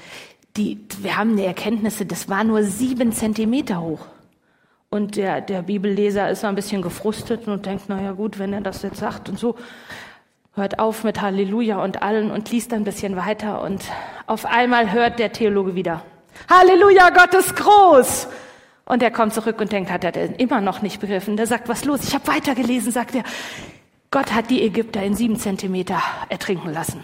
die, 0.58 0.80
wir 1.00 1.18
haben 1.18 1.38
die 1.38 1.46
Erkenntnisse, 1.46 2.06
das 2.06 2.30
war 2.30 2.44
nur 2.44 2.64
sieben 2.64 3.14
Zentimeter 3.14 3.82
hoch. 3.82 4.06
Und 4.90 5.16
der, 5.16 5.40
der 5.40 5.62
Bibelleser 5.62 6.30
ist 6.30 6.44
ein 6.44 6.56
bisschen 6.56 6.82
gefrustet 6.82 7.48
und 7.48 7.66
denkt, 7.66 7.86
na 7.88 8.02
ja 8.02 8.12
gut, 8.12 8.40
wenn 8.40 8.52
er 8.52 8.60
das 8.60 8.82
jetzt 8.82 8.98
sagt 8.98 9.30
und 9.30 9.40
so, 9.40 9.56
hört 10.54 10.80
auf 10.80 11.06
mit 11.06 11.22
Halleluja 11.22 11.82
und 11.82 12.04
allen 12.04 12.30
und 12.30 12.52
liest 12.52 12.74
ein 12.74 12.84
bisschen 12.84 13.16
weiter 13.16 13.62
und 13.62 13.82
auf 14.28 14.46
einmal 14.46 14.92
hört 14.92 15.18
der 15.18 15.32
Theologe 15.32 15.76
wieder, 15.76 16.04
Halleluja, 16.50 17.10
Gott 17.10 17.34
ist 17.34 17.56
groß. 17.56 18.28
Und 18.86 19.02
er 19.04 19.12
kommt 19.12 19.34
zurück 19.34 19.60
und 19.62 19.72
denkt, 19.72 19.90
hat 19.92 20.04
er 20.04 20.12
denn 20.12 20.36
immer 20.36 20.60
noch 20.60 20.82
nicht 20.82 21.00
begriffen. 21.00 21.38
Der 21.38 21.48
sagt, 21.48 21.70
was 21.70 21.86
los? 21.86 22.04
Ich 22.04 22.14
habe 22.14 22.28
weitergelesen, 22.28 22.92
sagt 22.92 23.16
er. 23.16 23.24
Gott 24.10 24.34
hat 24.34 24.50
die 24.50 24.62
Ägypter 24.62 25.02
in 25.02 25.16
sieben 25.16 25.38
Zentimeter 25.38 26.02
ertrinken 26.28 26.74
lassen. 26.74 27.04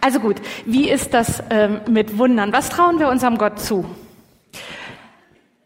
Also 0.00 0.20
gut, 0.20 0.36
wie 0.66 0.90
ist 0.90 1.14
das 1.14 1.42
ähm, 1.50 1.80
mit 1.88 2.18
Wundern? 2.18 2.52
Was 2.52 2.68
trauen 2.68 2.98
wir 2.98 3.08
unserem 3.08 3.38
Gott 3.38 3.58
zu? 3.58 3.86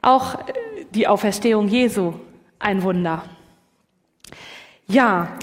Auch 0.01 0.35
äh, 0.35 0.53
die 0.93 1.09
Auferstehung 1.09 1.69
Jesu, 1.69 2.15
ein 2.59 2.83
Wunder. 2.83 3.25
Ja, 4.87 5.37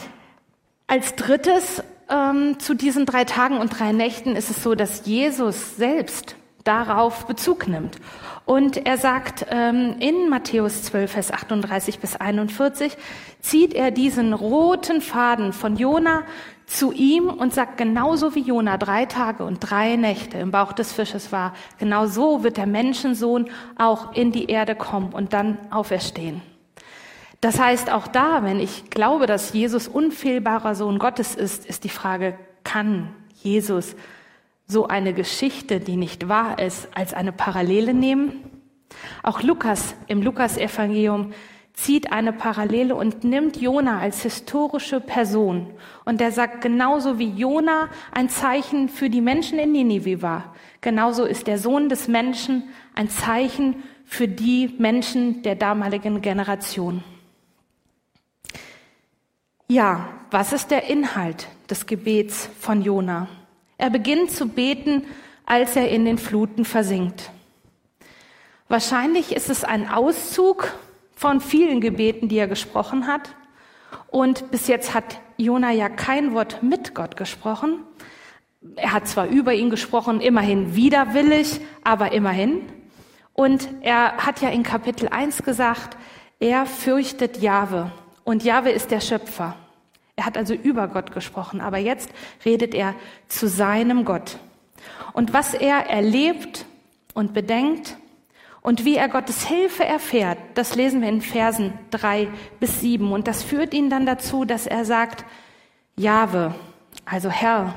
als 0.88 1.16
drittes 1.16 1.84
ähm, 2.10 2.60
zu 2.60 2.74
diesen 2.74 3.06
drei 3.06 3.26
Tagen 3.26 3.58
und 3.58 3.78
drei 3.78 3.92
Nächten 3.92 4.36
ist 4.36 4.50
es 4.50 4.64
so, 4.64 4.76
dass 4.76 5.06
Jesus 5.06 5.76
selbst 5.76 6.36
darauf 6.66 7.26
Bezug 7.26 7.68
nimmt. 7.68 7.98
Und 8.44 8.86
er 8.86 8.98
sagt 8.98 9.46
ähm, 9.50 9.96
in 10.00 10.30
Matthäus 10.30 10.84
12, 10.84 11.12
Vers 11.12 11.32
38 11.32 12.00
bis 12.00 12.16
41, 12.16 12.98
zieht 13.40 13.74
er 13.74 13.92
diesen 13.92 14.34
roten 14.34 15.02
Faden 15.02 15.54
von 15.54 15.78
Jona 15.78 16.24
zu 16.66 16.92
ihm 16.92 17.30
und 17.30 17.54
sagt, 17.54 17.78
genauso 17.78 18.36
wie 18.36 18.42
Jona 18.42 18.78
drei 18.78 19.06
Tage 19.06 19.44
und 19.44 19.60
drei 19.60 19.96
Nächte 19.96 20.38
im 20.38 20.52
Bauch 20.52 20.74
des 20.74 20.92
Fisches 20.92 21.32
war, 21.32 21.54
genau 21.78 22.08
so 22.08 22.44
wird 22.44 22.58
der 22.58 22.66
Menschensohn 22.66 23.50
auch 23.78 24.14
in 24.14 24.32
die 24.32 24.46
Erde 24.46 24.76
kommen 24.76 25.14
und 25.14 25.34
dann 25.34 25.58
auferstehen. 25.70 26.42
Das 27.42 27.60
heißt, 27.60 27.92
auch 27.92 28.08
da, 28.08 28.44
wenn 28.44 28.60
ich 28.60 28.90
glaube, 28.90 29.28
dass 29.28 29.54
Jesus 29.54 29.88
unfehlbarer 29.88 30.74
Sohn 30.74 30.98
Gottes 30.98 31.36
ist, 31.36 31.66
ist 31.68 31.84
die 31.84 31.90
Frage, 31.90 32.36
kann 32.64 33.14
Jesus 33.44 33.96
so 34.68 34.88
eine 34.88 35.14
Geschichte, 35.14 35.80
die 35.80 35.96
nicht 35.96 36.28
wahr 36.28 36.60
ist, 36.60 36.88
als 36.96 37.14
eine 37.14 37.32
Parallele 37.32 37.94
nehmen? 37.94 38.50
Auch 39.24 39.42
Lukas 39.42 39.96
im 40.08 40.22
Lukas-Evangelium 40.22 41.34
zieht 41.74 42.12
eine 42.12 42.32
Parallele 42.32 42.96
und 42.96 43.24
nimmt 43.24 43.58
Jona 43.58 44.00
als 44.00 44.22
historische 44.24 45.02
Person. 45.02 45.68
Und 46.06 46.22
er 46.22 46.32
sagt, 46.32 46.62
genauso 46.62 47.20
wie 47.20 47.30
Jona 47.30 47.90
ein 48.14 48.30
Zeichen 48.30 48.88
für 48.88 49.10
die 49.10 49.22
Menschen 49.22 49.60
in 49.60 49.74
Ninive 49.74 50.22
war, 50.22 50.56
genauso 50.82 51.26
ist 51.26 51.48
der 51.48 51.58
Sohn 51.58 51.90
des 51.90 52.08
Menschen 52.08 52.64
ein 52.94 53.10
Zeichen 53.10 53.84
für 54.06 54.28
die 54.28 54.74
Menschen 54.78 55.42
der 55.42 55.56
damaligen 55.56 56.22
Generation. 56.22 57.04
Ja, 59.68 60.10
was 60.32 60.54
ist 60.54 60.72
der 60.72 60.90
Inhalt 60.90 61.48
des 61.70 61.88
Gebets 61.88 62.50
von 62.60 62.84
Jona? 62.84 63.28
Er 63.78 63.90
beginnt 63.90 64.32
zu 64.32 64.48
beten, 64.48 65.06
als 65.46 65.76
er 65.76 65.90
in 65.90 66.06
den 66.06 66.18
Fluten 66.18 66.66
versinkt. 66.66 67.32
Wahrscheinlich 68.68 69.36
ist 69.36 69.50
es 69.50 69.64
ein 69.64 69.90
Auszug 69.90 70.74
von 71.16 71.40
vielen 71.40 71.82
Gebeten, 71.82 72.30
die 72.30 72.38
er 72.38 72.48
gesprochen 72.48 73.08
hat. 73.08 73.36
Und 74.08 74.50
bis 74.52 74.68
jetzt 74.68 74.94
hat 74.94 75.20
Jona 75.38 75.72
ja 75.72 75.90
kein 75.90 76.34
Wort 76.34 76.64
mit 76.64 76.96
Gott 76.96 77.16
gesprochen. 77.16 77.84
Er 78.76 78.94
hat 78.94 79.08
zwar 79.08 79.28
über 79.28 79.54
ihn 79.54 79.70
gesprochen, 79.70 80.20
immerhin 80.22 80.76
widerwillig, 80.76 81.62
aber 81.84 82.12
immerhin. 82.12 82.62
Und 83.34 83.70
er 83.82 84.18
hat 84.18 84.42
ja 84.42 84.50
in 84.50 84.64
Kapitel 84.64 85.10
1 85.10 85.44
gesagt, 85.44 85.98
er 86.40 86.66
fürchtet 86.66 87.42
Jahwe. 87.42 87.92
Und 88.24 88.44
Jahwe 88.44 88.72
ist 88.72 88.90
der 88.90 89.02
Schöpfer. 89.02 89.56
Er 90.16 90.26
hat 90.26 90.38
also 90.38 90.54
über 90.54 90.88
Gott 90.88 91.12
gesprochen, 91.12 91.62
aber 91.62 91.78
jetzt 91.78 92.10
redet 92.46 92.74
er 92.74 92.96
zu 93.28 93.48
seinem 93.48 94.06
Gott. 94.06 94.38
Und 95.14 95.34
was 95.34 95.54
er 95.54 95.90
erlebt 95.90 96.66
und 97.14 97.34
bedenkt 97.34 97.98
und 98.62 98.86
wie 98.86 98.96
er 98.96 99.10
Gottes 99.10 99.46
Hilfe 99.46 99.86
erfährt, 99.86 100.38
das 100.56 100.76
lesen 100.76 101.02
wir 101.02 101.10
in 101.10 101.22
Versen 101.22 101.74
drei 101.92 102.30
bis 102.60 102.80
sieben. 102.80 103.12
Und 103.12 103.28
das 103.28 103.44
führt 103.44 103.74
ihn 103.74 103.90
dann 103.90 104.06
dazu, 104.06 104.46
dass 104.46 104.68
er 104.68 104.86
sagt, 104.86 105.26
Jahwe, 105.96 106.56
also 107.06 107.30
Herr, 107.30 107.76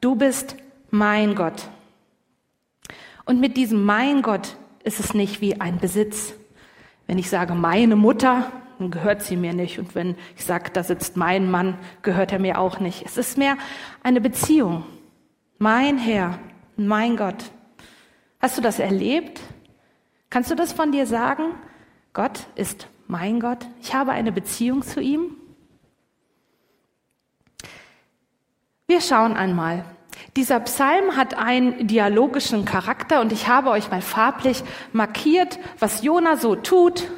du 0.00 0.14
bist 0.14 0.56
mein 0.90 1.34
Gott. 1.34 1.68
Und 3.24 3.40
mit 3.40 3.56
diesem 3.56 3.84
mein 3.84 4.22
Gott 4.22 4.56
ist 4.82 4.98
es 4.98 5.14
nicht 5.14 5.40
wie 5.40 5.60
ein 5.60 5.78
Besitz. 5.78 6.34
Wenn 7.06 7.18
ich 7.18 7.28
sage 7.28 7.54
meine 7.54 7.96
Mutter, 7.96 8.50
dann 8.80 8.90
gehört 8.90 9.22
sie 9.22 9.36
mir 9.36 9.52
nicht. 9.52 9.78
Und 9.78 9.94
wenn 9.94 10.16
ich 10.36 10.44
sage, 10.44 10.70
da 10.72 10.82
sitzt 10.82 11.16
mein 11.16 11.50
Mann, 11.50 11.78
gehört 12.00 12.32
er 12.32 12.38
mir 12.38 12.58
auch 12.58 12.80
nicht. 12.80 13.04
Es 13.04 13.18
ist 13.18 13.36
mehr 13.36 13.58
eine 14.02 14.22
Beziehung. 14.22 14.84
Mein 15.58 15.98
Herr, 15.98 16.38
mein 16.76 17.16
Gott. 17.18 17.44
Hast 18.40 18.56
du 18.56 18.62
das 18.62 18.78
erlebt? 18.78 19.40
Kannst 20.30 20.50
du 20.50 20.54
das 20.54 20.72
von 20.72 20.92
dir 20.92 21.06
sagen? 21.06 21.54
Gott 22.14 22.46
ist 22.54 22.88
mein 23.06 23.38
Gott. 23.38 23.66
Ich 23.82 23.94
habe 23.94 24.12
eine 24.12 24.32
Beziehung 24.32 24.82
zu 24.82 25.00
ihm. 25.00 25.36
Wir 28.86 29.02
schauen 29.02 29.34
einmal. 29.34 29.84
Dieser 30.36 30.58
Psalm 30.60 31.16
hat 31.16 31.34
einen 31.34 31.86
dialogischen 31.86 32.64
Charakter 32.64 33.20
und 33.20 33.30
ich 33.30 33.46
habe 33.46 33.70
euch 33.70 33.90
mal 33.90 34.00
farblich 34.00 34.62
markiert, 34.92 35.58
was 35.78 36.02
Jona 36.02 36.36
so 36.36 36.56
tut 36.56 37.10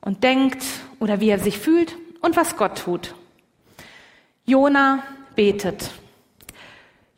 und 0.00 0.24
denkt 0.24 0.64
oder 1.00 1.20
wie 1.20 1.28
er 1.28 1.38
sich 1.38 1.58
fühlt 1.58 1.96
und 2.20 2.36
was 2.36 2.56
Gott 2.56 2.78
tut. 2.78 3.14
Jona 4.44 5.02
betet. 5.34 5.90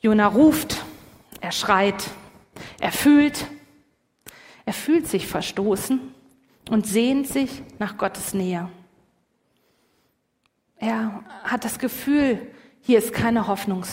Jona 0.01 0.27
ruft. 0.27 0.85
Er 1.41 1.53
schreit. 1.53 2.11
Er 2.81 2.93
fühlt. 2.93 3.47
Er 4.65 4.73
fühlt 4.73 5.07
sich 5.07 5.27
verstoßen 5.27 6.01
und 6.71 6.87
sehnt 6.87 7.27
sich 7.27 7.63
nach 7.79 7.97
Gottes 7.97 8.35
Nähe. 8.35 8.69
Er 10.77 11.25
hat 11.45 11.65
das 11.65 11.79
Gefühl, 11.79 12.41
hier 12.83 12.99
ist 12.99 13.13
keine 13.13 13.49
Hoffnung 13.49 13.85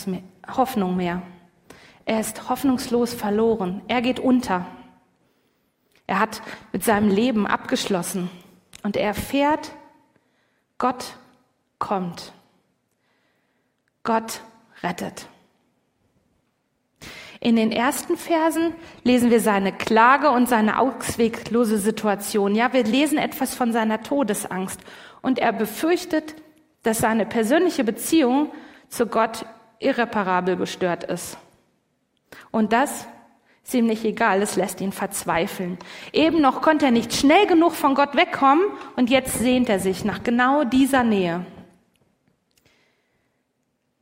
mehr. 0.96 1.22
Er 2.06 2.20
ist 2.20 2.50
hoffnungslos 2.50 3.14
verloren. 3.14 3.82
Er 3.88 4.02
geht 4.02 4.20
unter. 4.20 4.66
Er 6.08 6.20
hat 6.20 6.42
mit 6.72 6.84
seinem 6.84 7.10
Leben 7.10 7.48
abgeschlossen 7.48 8.30
und 8.86 8.98
er 8.98 9.08
erfährt, 9.08 9.72
Gott 10.78 11.16
kommt. 11.80 12.34
Gott 14.04 14.42
rettet. 14.84 15.28
In 17.40 17.56
den 17.56 17.72
ersten 17.72 18.16
Versen 18.16 18.76
lesen 19.04 19.32
wir 19.32 19.40
seine 19.40 19.74
Klage 19.74 20.30
und 20.30 20.48
seine 20.48 20.78
ausweglose 20.78 21.80
Situation. 21.80 22.54
Ja, 22.54 22.74
wir 22.74 22.84
lesen 22.84 23.18
etwas 23.18 23.56
von 23.56 23.74
seiner 23.74 24.04
Todesangst 24.04 24.80
und 25.24 25.40
er 25.40 25.52
befürchtet, 25.52 26.36
dass 26.84 27.00
seine 27.00 27.26
persönliche 27.26 27.84
Beziehung 27.84 28.52
zu 28.88 29.08
Gott 29.08 29.48
irreparabel 29.80 30.58
gestört 30.58 31.06
ist. 31.06 31.40
Und 32.52 32.72
das 32.72 33.08
nicht 33.74 34.06
egal, 34.06 34.42
es 34.42 34.56
lässt 34.56 34.80
ihn 34.82 34.92
verzweifeln. 34.92 35.78
Eben 36.14 36.42
noch 36.42 36.62
konnte 36.62 36.86
er 36.86 36.92
nicht 36.92 37.14
schnell 37.14 37.48
genug 37.48 37.74
von 37.74 37.96
Gott 37.96 38.16
wegkommen 38.16 38.66
und 38.96 39.10
jetzt 39.10 39.40
sehnt 39.40 39.70
er 39.70 39.80
sich 39.80 40.06
nach 40.06 40.24
genau 40.24 40.64
dieser 40.64 41.04
Nähe. 41.04 41.46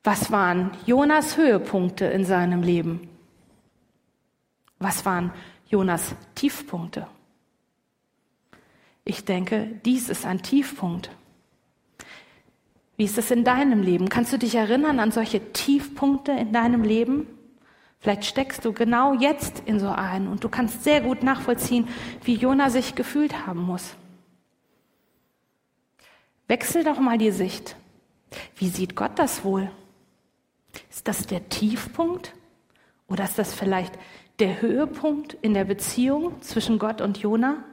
Was 0.03 0.31
waren 0.31 0.71
Jonas 0.85 1.37
Höhepunkte 1.37 2.05
in 2.05 2.25
seinem 2.25 2.61
Leben? 2.61 3.07
Was 4.79 5.05
waren 5.05 5.31
Jonas 5.67 6.13
Tiefpunkte? 6.35 7.07
Ich 9.05 9.23
denke, 9.23 9.79
dies 9.85 10.09
ist 10.09 10.25
ein 10.25 10.41
Tiefpunkt. 10.41 11.09
Wie 12.97 13.05
ist 13.05 13.17
es 13.17 13.31
in 13.31 13.43
deinem 13.43 13.81
Leben? 13.81 14.09
Kannst 14.09 14.33
du 14.33 14.37
dich 14.37 14.55
erinnern 14.55 14.99
an 14.99 15.11
solche 15.11 15.53
Tiefpunkte 15.53 16.31
in 16.33 16.51
deinem 16.51 16.83
Leben? 16.83 17.27
Vielleicht 18.03 18.25
steckst 18.25 18.65
du 18.65 18.73
genau 18.73 19.13
jetzt 19.13 19.63
in 19.65 19.79
so 19.79 19.87
einen 19.87 20.27
und 20.27 20.43
du 20.43 20.49
kannst 20.49 20.83
sehr 20.83 20.99
gut 20.99 21.23
nachvollziehen, 21.23 21.87
wie 22.25 22.35
Jona 22.35 22.69
sich 22.69 22.95
gefühlt 22.95 23.47
haben 23.47 23.61
muss. 23.61 23.95
Wechsel 26.49 26.83
doch 26.83 26.99
mal 26.99 27.17
die 27.17 27.31
Sicht. 27.31 27.77
Wie 28.57 28.67
sieht 28.67 28.97
Gott 28.97 29.17
das 29.17 29.45
wohl? 29.45 29.71
Ist 30.89 31.07
das 31.07 31.27
der 31.27 31.47
Tiefpunkt? 31.47 32.33
Oder 33.07 33.23
ist 33.23 33.39
das 33.39 33.53
vielleicht 33.53 33.97
der 34.39 34.61
Höhepunkt 34.61 35.37
in 35.41 35.53
der 35.53 35.63
Beziehung 35.63 36.41
zwischen 36.41 36.79
Gott 36.79 36.99
und 36.99 37.19
Jona? 37.19 37.63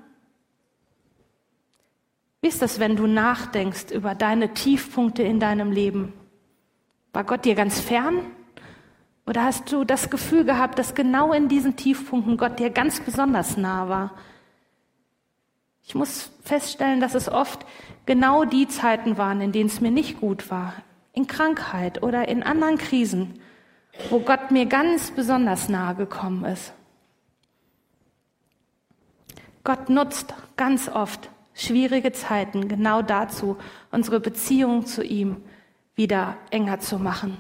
Wie 2.41 2.49
ist 2.49 2.63
das, 2.63 2.79
wenn 2.79 2.95
du 2.95 3.09
nachdenkst 3.09 3.91
über 3.91 4.15
deine 4.15 4.55
Tiefpunkte 4.55 5.25
in 5.25 5.41
deinem 5.41 5.73
Leben? 5.73 6.13
War 7.13 7.25
Gott 7.25 7.45
dir 7.45 7.57
ganz 7.57 7.81
fern? 7.81 8.27
Oder 9.31 9.45
hast 9.45 9.71
du 9.71 9.85
das 9.85 10.11
Gefühl 10.11 10.45
gehabt, 10.45 10.77
dass 10.77 10.97
genau 10.97 11.33
in 11.33 11.47
diesen 11.47 11.77
Tiefpunkten 11.77 12.37
Gott 12.37 12.59
dir 12.59 12.69
ganz 12.69 12.99
besonders 12.99 13.57
nah 13.57 13.89
war? 13.89 14.11
Ich 15.85 15.95
muss 15.95 16.33
feststellen, 16.43 17.01
dass 17.01 17.15
es 17.15 17.29
oft 17.29 17.65
genau 18.07 18.45
die 18.45 18.67
Zeiten 18.67 19.19
waren, 19.19 19.41
in 19.41 19.53
denen 19.53 19.69
es 19.69 19.81
mir 19.81 19.93
nicht 19.93 20.19
gut 20.19 20.51
war, 20.51 20.75
in 21.13 21.29
Krankheit 21.29 22.03
oder 22.03 22.27
in 22.27 22.43
anderen 22.43 22.77
Krisen, 22.77 23.39
wo 24.09 24.19
Gott 24.19 24.51
mir 24.51 24.67
ganz 24.67 25.13
besonders 25.13 25.69
nahe 25.69 25.95
gekommen 25.95 26.45
ist. 26.45 26.73
Gott 29.63 29.91
nutzt 29.91 30.35
ganz 30.57 30.89
oft 30.89 31.31
schwierige 31.55 32.11
Zeiten 32.11 32.67
genau 32.67 33.01
dazu, 33.01 33.59
unsere 33.93 34.19
Beziehung 34.19 34.87
zu 34.87 35.05
ihm 35.05 35.37
wieder 35.95 36.37
enger 36.51 36.81
zu 36.81 36.99
machen. 36.99 37.37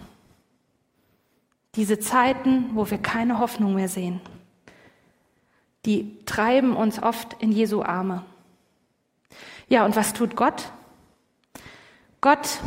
Diese 1.77 1.99
Zeiten, 1.99 2.71
wo 2.75 2.91
wir 2.91 2.99
keine 2.99 3.39
Hoffnung 3.39 3.75
mehr 3.75 3.89
sehen, 3.89 4.21
die 5.87 6.19
treiben 6.27 6.77
uns 6.77 7.03
oft 7.03 7.41
in 7.41 7.53
Jesu 7.53 7.83
Arme. 7.83 8.25
Ja, 9.69 9.85
und 9.85 9.97
was 9.97 10.13
tut 10.13 10.37
Gott? 10.37 10.73
Gott, 12.21 12.59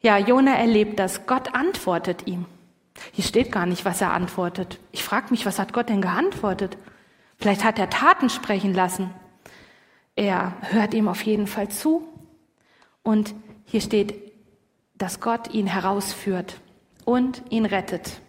ja, 0.00 0.18
Jona 0.18 0.54
erlebt 0.54 0.98
das. 0.98 1.26
Gott 1.26 1.54
antwortet 1.54 2.26
ihm. 2.26 2.46
Hier 3.12 3.24
steht 3.24 3.50
gar 3.50 3.66
nicht, 3.66 3.84
was 3.84 4.00
er 4.00 4.12
antwortet. 4.12 4.78
Ich 4.92 5.02
frage 5.02 5.30
mich, 5.30 5.46
was 5.46 5.58
hat 5.58 5.72
Gott 5.72 5.88
denn 5.88 6.02
geantwortet? 6.02 6.76
Vielleicht 7.38 7.64
hat 7.64 7.78
er 7.78 7.90
Taten 7.90 8.30
sprechen 8.30 8.74
lassen. 8.74 9.10
Er 10.14 10.54
hört 10.62 10.94
ihm 10.94 11.08
auf 11.08 11.22
jeden 11.22 11.46
Fall 11.46 11.68
zu. 11.68 12.06
Und 13.02 13.34
hier 13.64 13.80
steht, 13.80 14.32
dass 14.94 15.20
Gott 15.20 15.52
ihn 15.52 15.66
herausführt 15.66 16.60
und 17.04 17.42
ihn 17.50 17.66
rettet. 17.66 18.20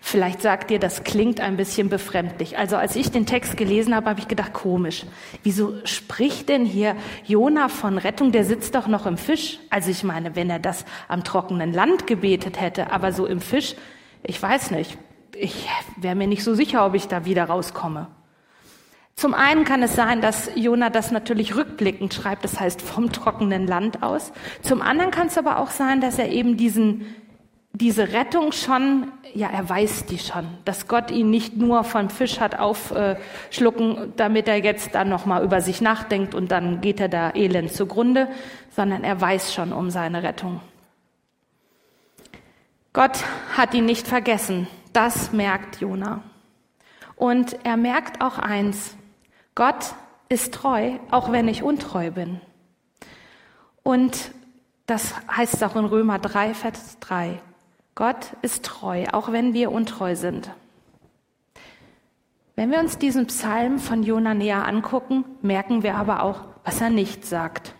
Vielleicht 0.00 0.42
sagt 0.42 0.70
ihr, 0.70 0.78
das 0.78 1.04
klingt 1.04 1.40
ein 1.40 1.56
bisschen 1.56 1.88
befremdlich. 1.88 2.58
Also 2.58 2.76
als 2.76 2.96
ich 2.96 3.10
den 3.10 3.26
Text 3.26 3.56
gelesen 3.56 3.94
habe, 3.94 4.10
habe 4.10 4.20
ich 4.20 4.28
gedacht, 4.28 4.52
komisch. 4.52 5.04
Wieso 5.42 5.74
spricht 5.84 6.48
denn 6.48 6.64
hier 6.64 6.96
Jona 7.24 7.68
von 7.68 7.98
Rettung? 7.98 8.32
Der 8.32 8.44
sitzt 8.44 8.74
doch 8.74 8.86
noch 8.86 9.06
im 9.06 9.18
Fisch. 9.18 9.58
Also 9.70 9.90
ich 9.90 10.04
meine, 10.04 10.36
wenn 10.36 10.50
er 10.50 10.58
das 10.58 10.84
am 11.08 11.24
trockenen 11.24 11.72
Land 11.72 12.06
gebetet 12.06 12.60
hätte, 12.60 12.92
aber 12.92 13.12
so 13.12 13.26
im 13.26 13.40
Fisch, 13.40 13.74
ich 14.22 14.40
weiß 14.40 14.70
nicht. 14.70 14.96
Ich 15.34 15.68
wäre 15.96 16.14
mir 16.14 16.26
nicht 16.26 16.44
so 16.44 16.54
sicher, 16.54 16.86
ob 16.86 16.94
ich 16.94 17.08
da 17.08 17.24
wieder 17.24 17.44
rauskomme. 17.44 18.08
Zum 19.18 19.32
einen 19.32 19.64
kann 19.64 19.82
es 19.82 19.96
sein, 19.96 20.20
dass 20.20 20.50
Jona 20.56 20.90
das 20.90 21.10
natürlich 21.10 21.56
rückblickend 21.56 22.12
schreibt, 22.12 22.44
das 22.44 22.60
heißt 22.60 22.82
vom 22.82 23.12
trockenen 23.12 23.66
Land 23.66 24.02
aus. 24.02 24.30
Zum 24.60 24.82
anderen 24.82 25.10
kann 25.10 25.28
es 25.28 25.38
aber 25.38 25.58
auch 25.58 25.70
sein, 25.70 26.02
dass 26.02 26.18
er 26.18 26.28
eben 26.30 26.58
diesen 26.58 27.06
diese 27.78 28.14
Rettung 28.14 28.52
schon, 28.52 29.12
ja, 29.34 29.48
er 29.48 29.68
weiß 29.68 30.06
die 30.06 30.18
schon, 30.18 30.46
dass 30.64 30.88
Gott 30.88 31.10
ihn 31.10 31.28
nicht 31.28 31.58
nur 31.58 31.84
vom 31.84 32.08
Fisch 32.08 32.40
hat 32.40 32.58
aufschlucken, 32.58 34.14
damit 34.16 34.48
er 34.48 34.64
jetzt 34.64 34.94
dann 34.94 35.10
nochmal 35.10 35.44
über 35.44 35.60
sich 35.60 35.82
nachdenkt 35.82 36.34
und 36.34 36.50
dann 36.50 36.80
geht 36.80 37.00
er 37.00 37.10
da 37.10 37.34
elend 37.34 37.70
zugrunde, 37.72 38.28
sondern 38.70 39.04
er 39.04 39.20
weiß 39.20 39.52
schon 39.52 39.74
um 39.74 39.90
seine 39.90 40.22
Rettung. 40.22 40.62
Gott 42.94 43.18
hat 43.54 43.74
ihn 43.74 43.84
nicht 43.84 44.08
vergessen. 44.08 44.68
Das 44.94 45.32
merkt 45.32 45.82
Jona. 45.82 46.22
Und 47.14 47.58
er 47.62 47.76
merkt 47.76 48.22
auch 48.22 48.38
eins. 48.38 48.96
Gott 49.54 49.94
ist 50.30 50.54
treu, 50.54 50.92
auch 51.10 51.30
wenn 51.30 51.46
ich 51.46 51.62
untreu 51.62 52.10
bin. 52.10 52.40
Und 53.82 54.30
das 54.86 55.14
heißt 55.30 55.62
auch 55.62 55.76
in 55.76 55.84
Römer 55.84 56.18
3, 56.18 56.54
Vers 56.54 56.98
3. 57.00 57.38
Gott 57.96 58.36
ist 58.42 58.62
treu, 58.62 59.06
auch 59.10 59.32
wenn 59.32 59.54
wir 59.54 59.72
untreu 59.72 60.14
sind. 60.14 60.50
Wenn 62.54 62.70
wir 62.70 62.78
uns 62.78 62.98
diesen 62.98 63.26
Psalm 63.26 63.78
von 63.78 64.02
Jona 64.02 64.34
näher 64.34 64.68
angucken, 64.68 65.24
merken 65.40 65.82
wir 65.82 65.94
aber 65.94 66.22
auch, 66.22 66.42
was 66.62 66.80
er 66.82 66.90
nicht 66.90 67.24
sagt. 67.24 67.74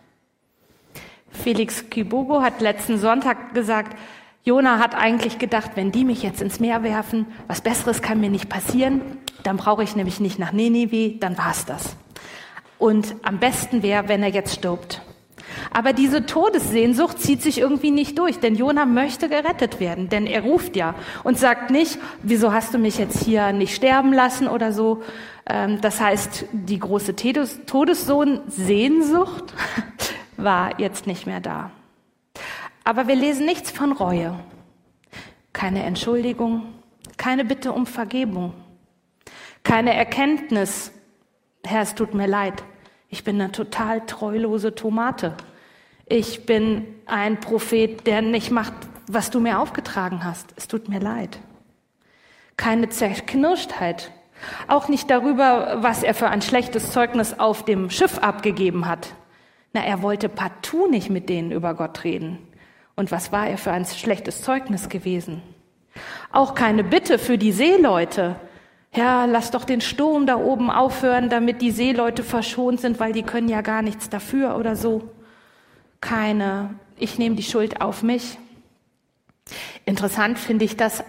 Felix 1.31 1.91
Kibogo 1.91 2.41
hat 2.41 2.63
letzten 2.63 2.99
Sonntag 2.99 3.53
gesagt, 3.53 3.95
Jona 4.43 4.79
hat 4.79 4.95
eigentlich 4.95 5.39
gedacht, 5.39 5.73
wenn 5.75 5.93
die 5.93 6.05
mich 6.05 6.23
jetzt 6.23 6.41
ins 6.41 6.61
Meer 6.61 6.83
werfen, 6.83 7.27
was 7.47 7.61
Besseres 7.61 8.01
kann 8.01 8.19
mir 8.19 8.31
nicht 8.31 8.49
passieren, 8.49 9.03
dann 9.43 9.59
brauche 9.59 9.85
ich 9.85 9.97
nämlich 9.97 10.19
nicht 10.19 10.39
nach 10.39 10.53
Ninive, 10.53 11.19
dann 11.19 11.37
war's 11.37 11.67
das. 11.67 11.95
Und 12.79 13.17
am 13.23 13.39
besten 13.39 13.83
wäre, 13.83 14.09
wenn 14.09 14.23
er 14.23 14.31
jetzt 14.31 14.55
stirbt. 14.55 15.03
Aber 15.73 15.93
diese 15.93 16.27
Todessehnsucht 16.27 17.21
zieht 17.21 17.43
sich 17.43 17.59
irgendwie 17.59 17.91
nicht 17.91 18.17
durch, 18.19 18.39
denn 18.41 18.55
Jona 18.55 18.87
möchte 18.87 19.29
gerettet 19.29 19.81
werden, 19.81 20.09
denn 20.09 20.27
er 20.27 20.43
ruft 20.43 20.77
ja 20.77 20.95
und 21.25 21.39
sagt 21.39 21.71
nicht, 21.71 21.99
wieso 22.23 22.53
hast 22.53 22.73
du 22.75 22.79
mich 22.79 22.99
jetzt 22.99 23.25
hier 23.25 23.53
nicht 23.53 23.75
sterben 23.75 24.13
lassen 24.13 24.47
oder 24.49 24.73
so. 24.73 25.03
Ähm, 25.49 25.81
das 25.81 26.01
heißt, 26.01 26.45
die 26.53 26.79
große 26.79 27.17
Todessohn-Sehnsucht 27.17 29.55
war 30.37 30.79
jetzt 30.81 31.07
nicht 31.07 31.27
mehr 31.27 31.41
da. 31.41 31.71
Aber 32.85 33.09
wir 33.09 33.17
lesen 33.17 33.47
nichts 33.47 33.71
von 33.71 33.93
Reue, 33.93 34.39
keine 35.53 35.83
Entschuldigung, 35.83 36.75
keine 37.17 37.45
Bitte 37.45 37.73
um 37.73 37.87
Vergebung, 37.87 38.55
keine 39.65 39.95
Erkenntnis, 39.95 40.93
Herr, 41.65 41.83
es 41.83 41.97
tut 41.97 42.15
mir 42.15 42.29
leid, 42.29 42.63
ich 43.17 43.25
bin 43.25 43.41
eine 43.41 43.51
total 43.51 44.05
treulose 44.05 44.75
Tomate. 44.75 45.33
Ich 46.05 46.45
bin 46.45 46.87
ein 47.07 47.41
Prophet, 47.41 48.07
der 48.07 48.21
nicht 48.21 48.51
macht, 48.51 48.75
was 49.09 49.31
du 49.31 49.41
mir 49.41 49.59
aufgetragen 49.59 50.23
hast. 50.23 50.53
Es 50.57 50.69
tut 50.69 50.91
mir 50.91 51.01
leid. 51.01 51.39
Keine 52.59 52.91
Zerknirschtheit. 52.91 54.13
Auch 54.69 54.89
nicht 54.89 55.09
darüber, 55.09 55.79
was 55.83 56.03
er 56.03 56.13
für 56.13 56.29
ein 56.29 56.43
schlechtes 56.43 56.91
Zeugnis 56.91 57.39
auf 57.39 57.65
dem 57.65 57.89
Schiff 57.89 58.19
abgegeben 58.19 58.87
hat. 58.87 59.15
Na, 59.73 59.83
er 59.83 60.03
wollte 60.03 60.29
partout 60.29 60.91
nicht 60.91 61.09
mit 61.09 61.31
denen 61.31 61.53
über 61.53 61.73
Gott 61.73 62.05
reden. 62.05 62.37
Und 62.97 63.11
was 63.13 63.33
war 63.33 63.49
er 63.49 63.57
für 63.57 63.73
ein 63.73 63.87
schlechtes 63.87 64.43
Zeugnis 64.43 64.91
gewesen? 64.91 65.41
Auch 66.33 66.55
keine 66.55 66.85
Bitte 66.85 67.19
für 67.19 67.39
die 67.39 67.53
Seeleute. 67.53 68.37
Ja, 68.95 69.27
lass 69.27 69.51
doch 69.51 69.65
den 69.65 69.81
Sturm 69.81 70.27
da 70.27 70.37
oben 70.37 70.71
aufhören, 70.71 71.29
damit 71.29 71.61
die 71.61 71.71
Seeleute 71.71 72.23
verschont 72.23 72.81
sind, 72.81 72.99
weil 72.99 73.13
die 73.13 73.23
können 73.23 73.49
ja 73.49 73.61
gar 73.61 73.83
nichts 73.83 74.09
dafür 74.09 74.57
oder 74.57 74.75
so. 74.75 75.11
Keine, 76.01 76.75
ich 76.97 77.19
nehme 77.19 77.37
die 77.37 77.43
Schuld 77.43 77.81
auf 77.81 78.03
mich. 78.03 78.39
Interessant 79.85 80.39
finde 80.39 80.65
ich 80.65 80.77
das, 80.77 81.05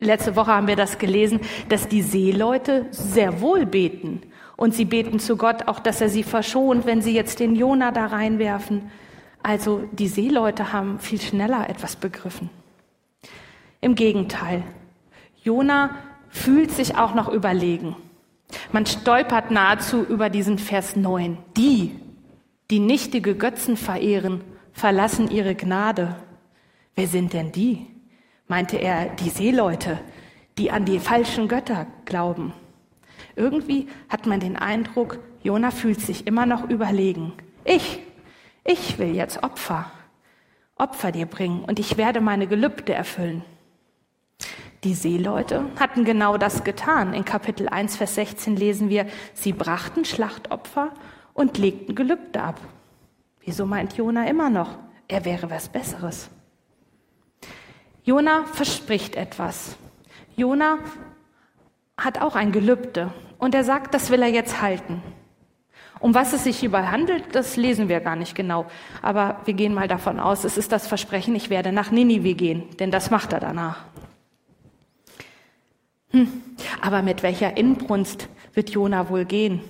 letzte 0.00 0.36
Woche 0.36 0.52
haben 0.52 0.66
wir 0.66 0.76
das 0.76 0.98
gelesen, 0.98 1.40
dass 1.68 1.88
die 1.88 2.02
Seeleute 2.02 2.86
sehr 2.90 3.40
wohl 3.40 3.66
beten. 3.66 4.22
Und 4.56 4.74
sie 4.74 4.86
beten 4.86 5.18
zu 5.18 5.36
Gott 5.36 5.68
auch, 5.68 5.80
dass 5.80 6.00
er 6.00 6.08
sie 6.08 6.22
verschont, 6.22 6.86
wenn 6.86 7.02
sie 7.02 7.14
jetzt 7.14 7.40
den 7.40 7.54
Jona 7.54 7.92
da 7.92 8.06
reinwerfen. 8.06 8.90
Also 9.42 9.84
die 9.92 10.08
Seeleute 10.08 10.72
haben 10.72 10.98
viel 10.98 11.20
schneller 11.20 11.68
etwas 11.68 11.96
begriffen. 11.96 12.50
Im 13.80 13.94
Gegenteil, 13.94 14.62
Jona 15.42 15.90
fühlt 16.36 16.70
sich 16.70 16.96
auch 16.96 17.14
noch 17.14 17.28
überlegen. 17.28 17.96
Man 18.72 18.86
stolpert 18.86 19.50
nahezu 19.50 20.04
über 20.04 20.30
diesen 20.30 20.58
Vers 20.58 20.94
9. 20.94 21.38
Die, 21.56 21.92
die 22.70 22.78
nichtige 22.78 23.34
Götzen 23.34 23.76
verehren, 23.76 24.42
verlassen 24.72 25.30
ihre 25.30 25.54
Gnade. 25.54 26.16
Wer 26.94 27.08
sind 27.08 27.32
denn 27.32 27.52
die? 27.52 27.86
Meinte 28.46 28.76
er 28.76 29.06
die 29.06 29.30
Seeleute, 29.30 29.98
die 30.58 30.70
an 30.70 30.84
die 30.84 31.00
falschen 31.00 31.48
Götter 31.48 31.86
glauben. 32.04 32.52
Irgendwie 33.34 33.88
hat 34.08 34.26
man 34.26 34.40
den 34.40 34.56
Eindruck, 34.56 35.18
Jona 35.42 35.70
fühlt 35.70 36.00
sich 36.00 36.26
immer 36.26 36.46
noch 36.46 36.68
überlegen. 36.68 37.32
Ich, 37.64 37.98
ich 38.64 38.98
will 38.98 39.14
jetzt 39.14 39.42
Opfer, 39.42 39.90
Opfer 40.76 41.12
dir 41.12 41.26
bringen 41.26 41.64
und 41.64 41.78
ich 41.78 41.96
werde 41.96 42.20
meine 42.20 42.46
Gelübde 42.46 42.94
erfüllen. 42.94 43.42
Die 44.84 44.94
Seeleute 44.94 45.64
hatten 45.78 46.04
genau 46.04 46.36
das 46.36 46.64
getan. 46.64 47.14
In 47.14 47.24
Kapitel 47.24 47.68
1, 47.68 47.96
Vers 47.96 48.14
16 48.16 48.56
lesen 48.56 48.88
wir, 48.88 49.06
sie 49.32 49.52
brachten 49.52 50.04
Schlachtopfer 50.04 50.92
und 51.32 51.58
legten 51.58 51.94
Gelübde 51.94 52.42
ab. 52.42 52.60
Wieso 53.40 53.64
meint 53.66 53.96
Jona 53.96 54.26
immer 54.28 54.50
noch, 54.50 54.78
er 55.08 55.24
wäre 55.24 55.50
was 55.50 55.68
Besseres? 55.68 56.28
Jona 58.04 58.44
verspricht 58.44 59.16
etwas. 59.16 59.76
Jona 60.36 60.78
hat 61.96 62.20
auch 62.20 62.36
ein 62.36 62.52
Gelübde 62.52 63.12
und 63.38 63.54
er 63.54 63.64
sagt, 63.64 63.94
das 63.94 64.10
will 64.10 64.22
er 64.22 64.28
jetzt 64.28 64.60
halten. 64.60 65.02
Um 65.98 66.14
was 66.14 66.32
es 66.32 66.44
sich 66.44 66.58
hierbei 66.58 66.86
handelt, 66.86 67.34
das 67.34 67.56
lesen 67.56 67.88
wir 67.88 68.00
gar 68.00 68.16
nicht 68.16 68.34
genau. 68.34 68.66
Aber 69.00 69.40
wir 69.46 69.54
gehen 69.54 69.72
mal 69.72 69.88
davon 69.88 70.20
aus, 70.20 70.44
es 70.44 70.58
ist 70.58 70.72
das 70.72 70.86
Versprechen, 70.86 71.34
ich 71.34 71.48
werde 71.48 71.72
nach 71.72 71.90
Ninive 71.90 72.34
gehen, 72.34 72.64
denn 72.78 72.90
das 72.90 73.10
macht 73.10 73.32
er 73.32 73.40
danach. 73.40 73.84
Hm, 76.10 76.42
aber 76.80 77.02
mit 77.02 77.22
welcher 77.22 77.56
Inbrunst 77.56 78.28
wird 78.54 78.70
Jona 78.70 79.08
wohl 79.08 79.24
gehen? 79.24 79.60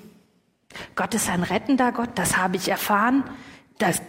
Gott 0.95 1.15
ist 1.15 1.29
ein 1.29 1.43
rettender 1.43 1.93
Gott, 1.93 2.11
das 2.17 2.37
habe 2.37 2.57
ich 2.57 2.69
erfahren. 2.69 3.25
Das, 3.79 4.03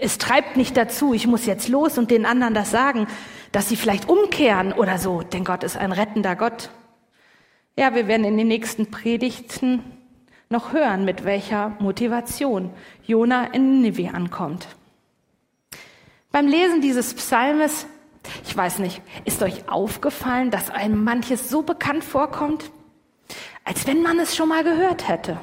es 0.00 0.18
treibt 0.18 0.56
mich 0.56 0.72
dazu, 0.72 1.14
ich 1.14 1.26
muss 1.26 1.46
jetzt 1.46 1.68
los 1.68 1.98
und 1.98 2.10
den 2.10 2.26
anderen 2.26 2.54
das 2.54 2.70
sagen, 2.70 3.06
dass 3.52 3.68
sie 3.68 3.76
vielleicht 3.76 4.08
umkehren 4.08 4.72
oder 4.72 4.98
so, 4.98 5.22
denn 5.22 5.44
Gott 5.44 5.64
ist 5.64 5.76
ein 5.76 5.92
rettender 5.92 6.36
Gott. 6.36 6.70
Ja, 7.76 7.94
wir 7.94 8.06
werden 8.08 8.24
in 8.24 8.38
den 8.38 8.48
nächsten 8.48 8.90
Predigten 8.90 9.82
noch 10.48 10.72
hören, 10.72 11.04
mit 11.04 11.24
welcher 11.24 11.76
Motivation 11.78 12.70
Jona 13.04 13.46
in 13.46 13.80
Nineveh 13.80 14.08
ankommt. 14.08 14.68
Beim 16.30 16.46
Lesen 16.46 16.80
dieses 16.80 17.14
Psalmes, 17.14 17.86
ich 18.46 18.56
weiß 18.56 18.78
nicht, 18.80 19.02
ist 19.24 19.42
euch 19.42 19.68
aufgefallen, 19.68 20.50
dass 20.50 20.70
einem 20.70 21.04
manches 21.04 21.48
so 21.48 21.62
bekannt 21.62 22.04
vorkommt, 22.04 22.70
als 23.64 23.86
wenn 23.86 24.02
man 24.02 24.18
es 24.18 24.36
schon 24.36 24.48
mal 24.48 24.64
gehört 24.64 25.08
hätte? 25.08 25.38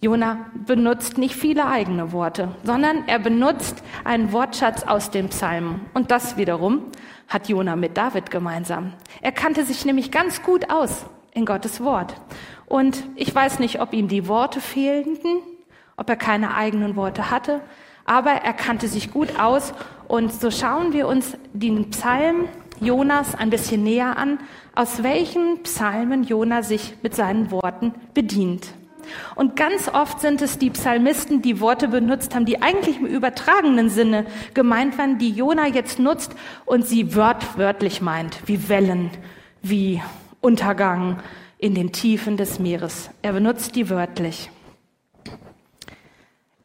Jona 0.00 0.46
benutzt 0.64 1.18
nicht 1.18 1.34
viele 1.34 1.66
eigene 1.66 2.12
Worte, 2.12 2.54
sondern 2.62 3.08
er 3.08 3.18
benutzt 3.18 3.82
einen 4.04 4.32
Wortschatz 4.32 4.84
aus 4.84 5.10
dem 5.10 5.28
Psalmen. 5.28 5.86
Und 5.92 6.12
das 6.12 6.36
wiederum 6.36 6.84
hat 7.26 7.48
Jona 7.48 7.74
mit 7.74 7.96
David 7.96 8.30
gemeinsam. 8.30 8.92
Er 9.22 9.32
kannte 9.32 9.64
sich 9.64 9.84
nämlich 9.84 10.12
ganz 10.12 10.42
gut 10.42 10.70
aus 10.70 11.04
in 11.32 11.44
Gottes 11.44 11.82
Wort. 11.82 12.14
Und 12.66 13.02
ich 13.16 13.34
weiß 13.34 13.58
nicht, 13.58 13.80
ob 13.80 13.92
ihm 13.92 14.06
die 14.06 14.28
Worte 14.28 14.60
fehlten, 14.60 15.40
ob 15.96 16.08
er 16.08 16.16
keine 16.16 16.54
eigenen 16.54 16.94
Worte 16.94 17.30
hatte, 17.30 17.60
aber 18.04 18.30
er 18.30 18.52
kannte 18.52 18.86
sich 18.86 19.10
gut 19.10 19.38
aus. 19.38 19.74
Und 20.08 20.32
so 20.32 20.50
schauen 20.50 20.94
wir 20.94 21.06
uns 21.06 21.36
den 21.52 21.90
Psalm 21.90 22.48
Jonas 22.80 23.34
ein 23.34 23.50
bisschen 23.50 23.84
näher 23.84 24.16
an, 24.16 24.38
aus 24.74 25.02
welchen 25.02 25.62
Psalmen 25.64 26.24
Jona 26.24 26.62
sich 26.62 26.94
mit 27.02 27.14
seinen 27.14 27.50
Worten 27.50 27.92
bedient. 28.14 28.68
Und 29.34 29.56
ganz 29.56 29.88
oft 29.88 30.20
sind 30.20 30.42
es 30.42 30.58
die 30.58 30.70
Psalmisten, 30.70 31.42
die 31.42 31.60
Worte 31.60 31.88
benutzt 31.88 32.34
haben, 32.34 32.44
die 32.44 32.62
eigentlich 32.62 32.98
im 32.98 33.06
übertragenen 33.06 33.90
Sinne 33.90 34.26
gemeint 34.54 34.98
waren, 34.98 35.18
die 35.18 35.30
Jona 35.30 35.66
jetzt 35.66 35.98
nutzt 35.98 36.34
und 36.66 36.86
sie 36.86 37.14
wörtwörtlich 37.14 38.00
meint, 38.00 38.38
wie 38.46 38.68
Wellen, 38.68 39.10
wie 39.62 40.02
Untergang 40.40 41.18
in 41.58 41.74
den 41.74 41.92
Tiefen 41.92 42.36
des 42.36 42.58
Meeres. 42.58 43.10
Er 43.22 43.32
benutzt 43.32 43.76
die 43.76 43.90
wörtlich. 43.90 44.50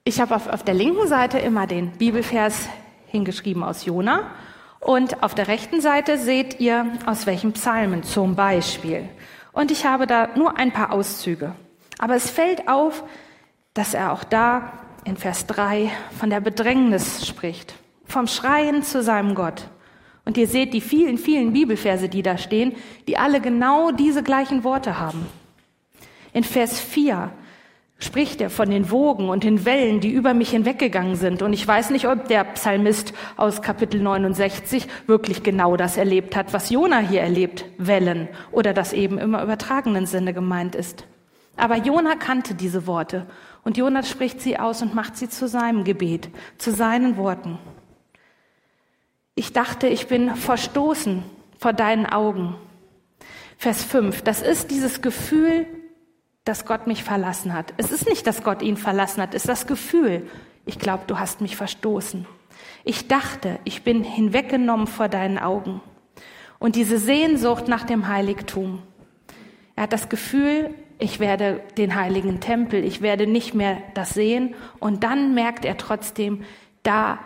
Ich 0.04 0.20
habe 0.20 0.36
auf, 0.36 0.48
auf 0.48 0.64
der 0.64 0.74
linken 0.74 1.08
Seite 1.08 1.40
immer 1.40 1.66
den 1.66 1.92
Bibelvers 1.92 2.68
hingeschrieben 3.14 3.64
aus 3.64 3.86
Jona 3.86 4.32
und 4.80 5.22
auf 5.22 5.36
der 5.36 5.48
rechten 5.48 5.82
Seite 5.82 6.18
seht 6.18 6.60
ihr 6.60 6.88
aus 7.06 7.28
welchen 7.28 7.54
Psalmen 7.54 8.04
zum 8.04 8.36
Beispiel. 8.36 9.08
Und 9.52 9.70
ich 9.70 9.86
habe 9.86 10.08
da 10.08 10.30
nur 10.36 10.58
ein 10.58 10.72
paar 10.72 10.92
Auszüge. 10.92 11.54
Aber 12.00 12.16
es 12.16 12.32
fällt 12.32 12.68
auf, 12.68 13.04
dass 13.76 13.94
er 13.94 14.12
auch 14.12 14.24
da 14.24 14.74
in 15.06 15.16
Vers 15.16 15.46
3 15.46 15.92
von 16.20 16.32
der 16.32 16.42
Bedrängnis 16.42 17.26
spricht, 17.26 17.76
vom 18.06 18.26
Schreien 18.26 18.82
zu 18.82 19.04
seinem 19.04 19.36
Gott. 19.36 19.70
Und 20.26 20.36
ihr 20.38 20.48
seht 20.48 20.74
die 20.74 20.82
vielen, 20.82 21.20
vielen 21.20 21.54
Bibelverse, 21.54 22.10
die 22.10 22.24
da 22.24 22.40
stehen, 22.40 22.76
die 23.08 23.18
alle 23.18 23.42
genau 23.42 23.92
diese 23.92 24.24
gleichen 24.24 24.64
Worte 24.64 25.00
haben. 25.00 25.28
In 26.34 26.44
Vers 26.44 26.80
4 26.80 27.32
spricht 28.04 28.42
er 28.42 28.50
von 28.50 28.70
den 28.70 28.92
Wogen 28.92 29.30
und 29.30 29.44
den 29.44 29.66
Wellen, 29.66 30.00
die 30.00 30.12
über 30.12 30.34
mich 30.34 30.52
hinweggegangen 30.52 31.16
sind. 31.16 31.42
Und 31.42 31.54
ich 31.54 31.68
weiß 31.68 31.90
nicht, 31.90 32.08
ob 32.08 32.28
der 32.28 32.44
Psalmist 32.44 33.14
aus 33.38 33.62
Kapitel 33.62 34.02
69 34.02 34.88
wirklich 35.08 35.44
genau 35.44 35.78
das 35.78 35.98
erlebt 35.98 36.36
hat, 36.36 36.54
was 36.54 36.70
Jona 36.70 37.00
hier 37.00 37.22
erlebt, 37.22 37.66
Wellen, 37.78 38.28
oder 38.52 38.74
das 38.74 38.94
eben 38.94 39.18
im 39.18 39.34
übertragenen 39.34 40.06
Sinne 40.06 40.34
gemeint 40.34 40.76
ist. 40.76 41.06
Aber 41.56 41.78
Jona 41.78 42.16
kannte 42.16 42.56
diese 42.56 42.88
Worte 42.88 43.26
und 43.64 43.78
Jona 43.78 44.04
spricht 44.04 44.42
sie 44.42 44.60
aus 44.60 44.82
und 44.82 44.96
macht 44.96 45.18
sie 45.18 45.30
zu 45.30 45.48
seinem 45.48 45.84
Gebet, 45.84 46.30
zu 46.58 46.72
seinen 46.72 47.18
Worten. 47.18 47.58
Ich 49.36 49.54
dachte, 49.54 49.88
ich 49.88 50.08
bin 50.08 50.36
verstoßen 50.36 51.24
vor 51.58 51.74
deinen 51.74 52.06
Augen. 52.06 52.56
Vers 53.58 53.84
5, 53.84 54.22
das 54.24 54.42
ist 54.42 54.72
dieses 54.72 55.02
Gefühl, 55.02 55.66
dass 56.46 56.66
Gott 56.66 56.88
mich 56.88 57.04
verlassen 57.04 57.54
hat. 57.54 57.74
Es 57.78 57.92
ist 57.92 58.08
nicht, 58.08 58.28
dass 58.28 58.44
Gott 58.44 58.62
ihn 58.62 58.78
verlassen 58.78 59.22
hat, 59.22 59.34
es 59.34 59.44
ist 59.44 59.50
das 59.50 59.68
Gefühl, 59.68 60.28
ich 60.66 60.80
glaube, 60.80 61.04
du 61.08 61.20
hast 61.20 61.42
mich 61.42 61.56
verstoßen. 61.56 62.26
Ich 62.84 63.08
dachte, 63.08 63.60
ich 63.64 63.84
bin 63.84 64.04
hinweggenommen 64.04 64.88
vor 64.88 65.10
deinen 65.10 65.38
Augen. 65.38 65.82
Und 66.60 66.76
diese 66.76 66.98
Sehnsucht 66.98 67.68
nach 67.68 67.84
dem 67.84 68.08
Heiligtum. 68.08 68.82
Er 69.76 69.84
hat 69.84 69.94
das 69.94 70.08
Gefühl, 70.10 70.74
ich 71.00 71.20
werde 71.20 71.62
den 71.78 71.96
heiligen 71.96 72.40
Tempel, 72.40 72.84
ich 72.84 73.02
werde 73.02 73.28
nicht 73.28 73.54
mehr 73.54 73.78
das 73.94 74.14
sehen. 74.14 74.56
Und 74.80 75.04
dann 75.04 75.34
merkt 75.34 75.66
er 75.66 75.78
trotzdem, 75.78 76.44
da 76.84 77.20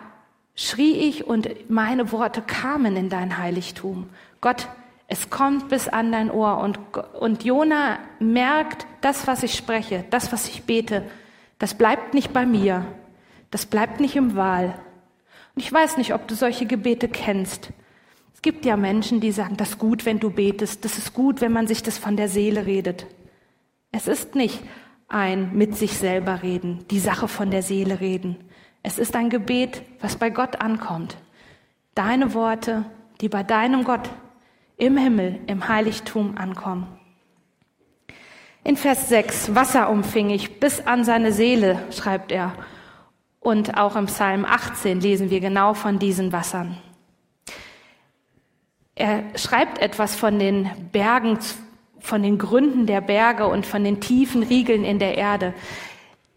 schrie 0.56 0.92
ich 0.92 1.24
und 1.26 1.48
meine 1.70 2.10
Worte 2.10 2.42
kamen 2.42 2.96
in 2.96 3.08
dein 3.08 3.38
Heiligtum. 3.38 4.08
Gott, 4.40 4.68
es 5.10 5.30
kommt 5.30 5.70
bis 5.70 5.88
an 5.88 6.12
dein 6.12 6.30
Ohr 6.30 6.58
und, 6.58 6.78
und 7.18 7.42
Jona 7.42 7.98
merkt, 8.20 8.86
das, 9.00 9.26
was 9.26 9.42
ich 9.42 9.54
spreche, 9.54 10.04
das, 10.10 10.32
was 10.32 10.48
ich 10.48 10.64
bete, 10.64 11.02
das 11.58 11.74
bleibt 11.74 12.12
nicht 12.12 12.32
bei 12.34 12.44
mir. 12.44 12.84
Das 13.50 13.64
bleibt 13.64 14.00
nicht 14.00 14.16
im 14.16 14.36
Wahl. 14.36 14.78
Und 15.56 15.62
ich 15.62 15.72
weiß 15.72 15.96
nicht, 15.96 16.12
ob 16.12 16.28
du 16.28 16.34
solche 16.34 16.66
Gebete 16.66 17.08
kennst. 17.08 17.70
Es 18.34 18.42
gibt 18.42 18.66
ja 18.66 18.76
Menschen, 18.76 19.20
die 19.20 19.32
sagen, 19.32 19.56
das 19.56 19.70
ist 19.70 19.78
gut, 19.78 20.04
wenn 20.04 20.20
du 20.20 20.30
betest. 20.30 20.84
Das 20.84 20.98
ist 20.98 21.14
gut, 21.14 21.40
wenn 21.40 21.52
man 21.52 21.66
sich 21.66 21.82
das 21.82 21.96
von 21.96 22.16
der 22.16 22.28
Seele 22.28 22.66
redet. 22.66 23.06
Es 23.90 24.06
ist 24.06 24.34
nicht 24.34 24.62
ein 25.08 25.56
mit 25.56 25.74
sich 25.74 25.96
selber 25.96 26.42
reden, 26.42 26.84
die 26.90 27.00
Sache 27.00 27.28
von 27.28 27.50
der 27.50 27.62
Seele 27.62 28.00
reden. 28.00 28.36
Es 28.82 28.98
ist 28.98 29.16
ein 29.16 29.30
Gebet, 29.30 29.82
was 30.00 30.16
bei 30.16 30.28
Gott 30.28 30.60
ankommt. 30.60 31.16
deine 31.94 32.34
Worte, 32.34 32.84
die 33.22 33.28
bei 33.28 33.42
deinem 33.42 33.82
Gott 33.82 34.08
im 34.78 34.96
Himmel, 34.96 35.40
im 35.48 35.68
Heiligtum 35.68 36.38
ankommen. 36.38 36.86
In 38.64 38.76
Vers 38.76 39.08
6, 39.08 39.54
Wasser 39.54 39.90
umfing 39.90 40.30
ich 40.30 40.60
bis 40.60 40.86
an 40.86 41.04
seine 41.04 41.32
Seele, 41.32 41.82
schreibt 41.90 42.32
er. 42.32 42.54
Und 43.40 43.76
auch 43.76 43.96
im 43.96 44.06
Psalm 44.06 44.44
18 44.44 45.00
lesen 45.00 45.30
wir 45.30 45.40
genau 45.40 45.74
von 45.74 45.98
diesen 45.98 46.32
Wassern. 46.32 46.76
Er 48.94 49.22
schreibt 49.36 49.78
etwas 49.78 50.16
von 50.16 50.38
den 50.38 50.70
Bergen, 50.92 51.38
von 52.00 52.22
den 52.22 52.38
Gründen 52.38 52.86
der 52.86 53.00
Berge 53.00 53.46
und 53.46 53.64
von 53.64 53.84
den 53.84 54.00
tiefen 54.00 54.42
Riegeln 54.42 54.84
in 54.84 54.98
der 54.98 55.16
Erde. 55.16 55.54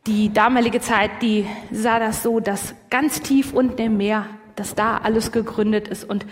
Die 0.07 0.31
damalige 0.33 0.79
Zeit, 0.79 1.21
die 1.21 1.45
sah 1.71 1.99
das 1.99 2.23
so, 2.23 2.39
dass 2.39 2.75
ganz 2.89 3.21
tief 3.21 3.53
unten 3.53 3.81
im 3.81 3.97
Meer, 3.97 4.25
dass 4.55 4.73
da 4.73 4.97
alles 4.97 5.31
gegründet 5.31 5.87
ist 5.87 6.03
und 6.03 6.25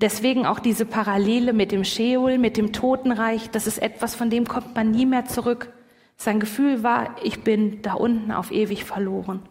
Deswegen 0.00 0.46
auch 0.46 0.60
diese 0.60 0.84
Parallele 0.84 1.52
mit 1.52 1.72
dem 1.72 1.84
Sheol, 1.84 2.38
mit 2.38 2.56
dem 2.56 2.72
Totenreich, 2.72 3.50
das 3.50 3.66
ist 3.66 3.78
etwas, 3.78 4.14
von 4.14 4.30
dem 4.30 4.46
kommt 4.46 4.74
man 4.76 4.92
nie 4.92 5.06
mehr 5.06 5.24
zurück. 5.24 5.72
Sein 6.16 6.38
Gefühl 6.38 6.82
war, 6.84 7.16
ich 7.22 7.42
bin 7.42 7.82
da 7.82 7.94
unten 7.94 8.30
auf 8.30 8.52
ewig 8.52 8.84
verloren. 8.84 9.42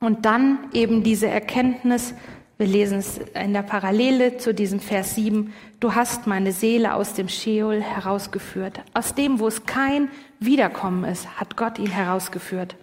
Und 0.00 0.24
dann 0.26 0.58
eben 0.72 1.04
diese 1.04 1.28
Erkenntnis, 1.28 2.14
wir 2.58 2.66
lesen 2.66 2.98
es 2.98 3.18
in 3.18 3.52
der 3.52 3.62
Parallele 3.62 4.38
zu 4.38 4.52
diesem 4.52 4.80
Vers 4.80 5.14
7, 5.14 5.52
du 5.78 5.94
hast 5.94 6.26
meine 6.26 6.50
Seele 6.50 6.94
aus 6.94 7.14
dem 7.14 7.28
Sheol 7.28 7.80
herausgeführt. 7.80 8.80
Aus 8.92 9.14
dem, 9.14 9.38
wo 9.38 9.46
es 9.46 9.66
kein 9.66 10.10
Wiederkommen 10.40 11.04
ist, 11.04 11.40
hat 11.40 11.56
Gott 11.56 11.78
ihn 11.78 11.90
herausgeführt. 11.90 12.74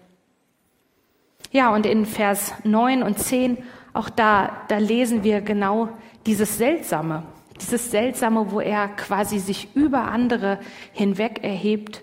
Ja, 1.51 1.73
und 1.73 1.85
in 1.85 2.05
Vers 2.05 2.53
9 2.63 3.03
und 3.03 3.19
10, 3.19 3.57
auch 3.93 4.09
da, 4.09 4.63
da 4.69 4.77
lesen 4.77 5.23
wir 5.23 5.41
genau 5.41 5.89
dieses 6.25 6.57
Seltsame, 6.57 7.23
dieses 7.61 7.91
Seltsame, 7.91 8.51
wo 8.51 8.59
er 8.59 8.87
quasi 8.89 9.39
sich 9.39 9.75
über 9.75 10.03
andere 10.11 10.59
hinweg 10.91 11.43
erhebt. 11.43 12.01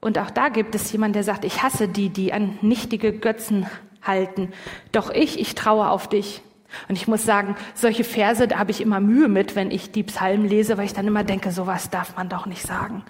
Und 0.00 0.18
auch 0.18 0.30
da 0.30 0.48
gibt 0.48 0.74
es 0.74 0.90
jemanden, 0.92 1.14
der 1.14 1.24
sagt, 1.24 1.44
ich 1.44 1.62
hasse 1.62 1.88
die, 1.88 2.10
die 2.10 2.32
an 2.32 2.58
nichtige 2.62 3.12
Götzen 3.12 3.66
halten. 4.02 4.52
Doch 4.92 5.10
ich, 5.10 5.38
ich 5.40 5.54
traue 5.54 5.88
auf 5.88 6.08
dich. 6.08 6.42
Und 6.88 6.96
ich 6.96 7.08
muss 7.08 7.24
sagen, 7.24 7.56
solche 7.74 8.04
Verse, 8.04 8.46
da 8.46 8.58
habe 8.58 8.70
ich 8.70 8.80
immer 8.80 9.00
Mühe 9.00 9.28
mit, 9.28 9.56
wenn 9.56 9.70
ich 9.70 9.92
die 9.92 10.02
Psalmen 10.02 10.46
lese, 10.46 10.76
weil 10.76 10.86
ich 10.86 10.92
dann 10.92 11.06
immer 11.06 11.24
denke, 11.24 11.50
sowas 11.50 11.90
darf 11.90 12.16
man 12.16 12.28
doch 12.28 12.46
nicht 12.46 12.62
sagen. 12.62 13.04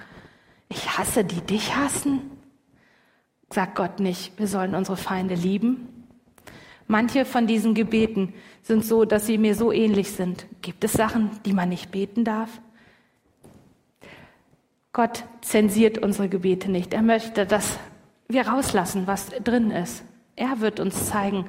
Ich 0.68 0.98
hasse 0.98 1.24
die, 1.24 1.40
dich 1.40 1.74
hassen? 1.76 2.20
Sagt 3.50 3.76
Gott 3.76 4.00
nicht, 4.00 4.38
wir 4.38 4.46
sollen 4.46 4.74
unsere 4.74 4.96
Feinde 4.96 5.34
lieben. 5.34 5.95
Manche 6.88 7.24
von 7.24 7.46
diesen 7.46 7.74
Gebeten 7.74 8.32
sind 8.62 8.84
so, 8.84 9.04
dass 9.04 9.26
sie 9.26 9.38
mir 9.38 9.54
so 9.54 9.72
ähnlich 9.72 10.12
sind. 10.12 10.46
Gibt 10.62 10.84
es 10.84 10.92
Sachen, 10.92 11.30
die 11.44 11.52
man 11.52 11.68
nicht 11.68 11.90
beten 11.90 12.24
darf? 12.24 12.60
Gott 14.92 15.24
zensiert 15.42 15.98
unsere 15.98 16.28
Gebete 16.28 16.70
nicht. 16.70 16.94
Er 16.94 17.02
möchte, 17.02 17.44
dass 17.44 17.78
wir 18.28 18.48
rauslassen, 18.48 19.06
was 19.06 19.28
drin 19.44 19.70
ist. 19.70 20.04
Er 20.36 20.60
wird 20.60 20.80
uns 20.80 21.08
zeigen, 21.08 21.46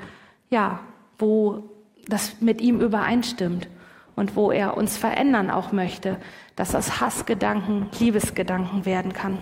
ja, 0.49 0.79
wo 1.17 1.63
das 2.07 2.41
mit 2.41 2.61
ihm 2.61 2.81
übereinstimmt 2.81 3.67
und 4.15 4.35
wo 4.35 4.51
er 4.51 4.75
uns 4.75 4.97
verändern 4.97 5.49
auch 5.49 5.71
möchte, 5.71 6.17
dass 6.55 6.71
das 6.71 6.99
Hassgedanken 6.99 7.87
Liebesgedanken 7.99 8.85
werden 8.85 9.13
kann. 9.13 9.39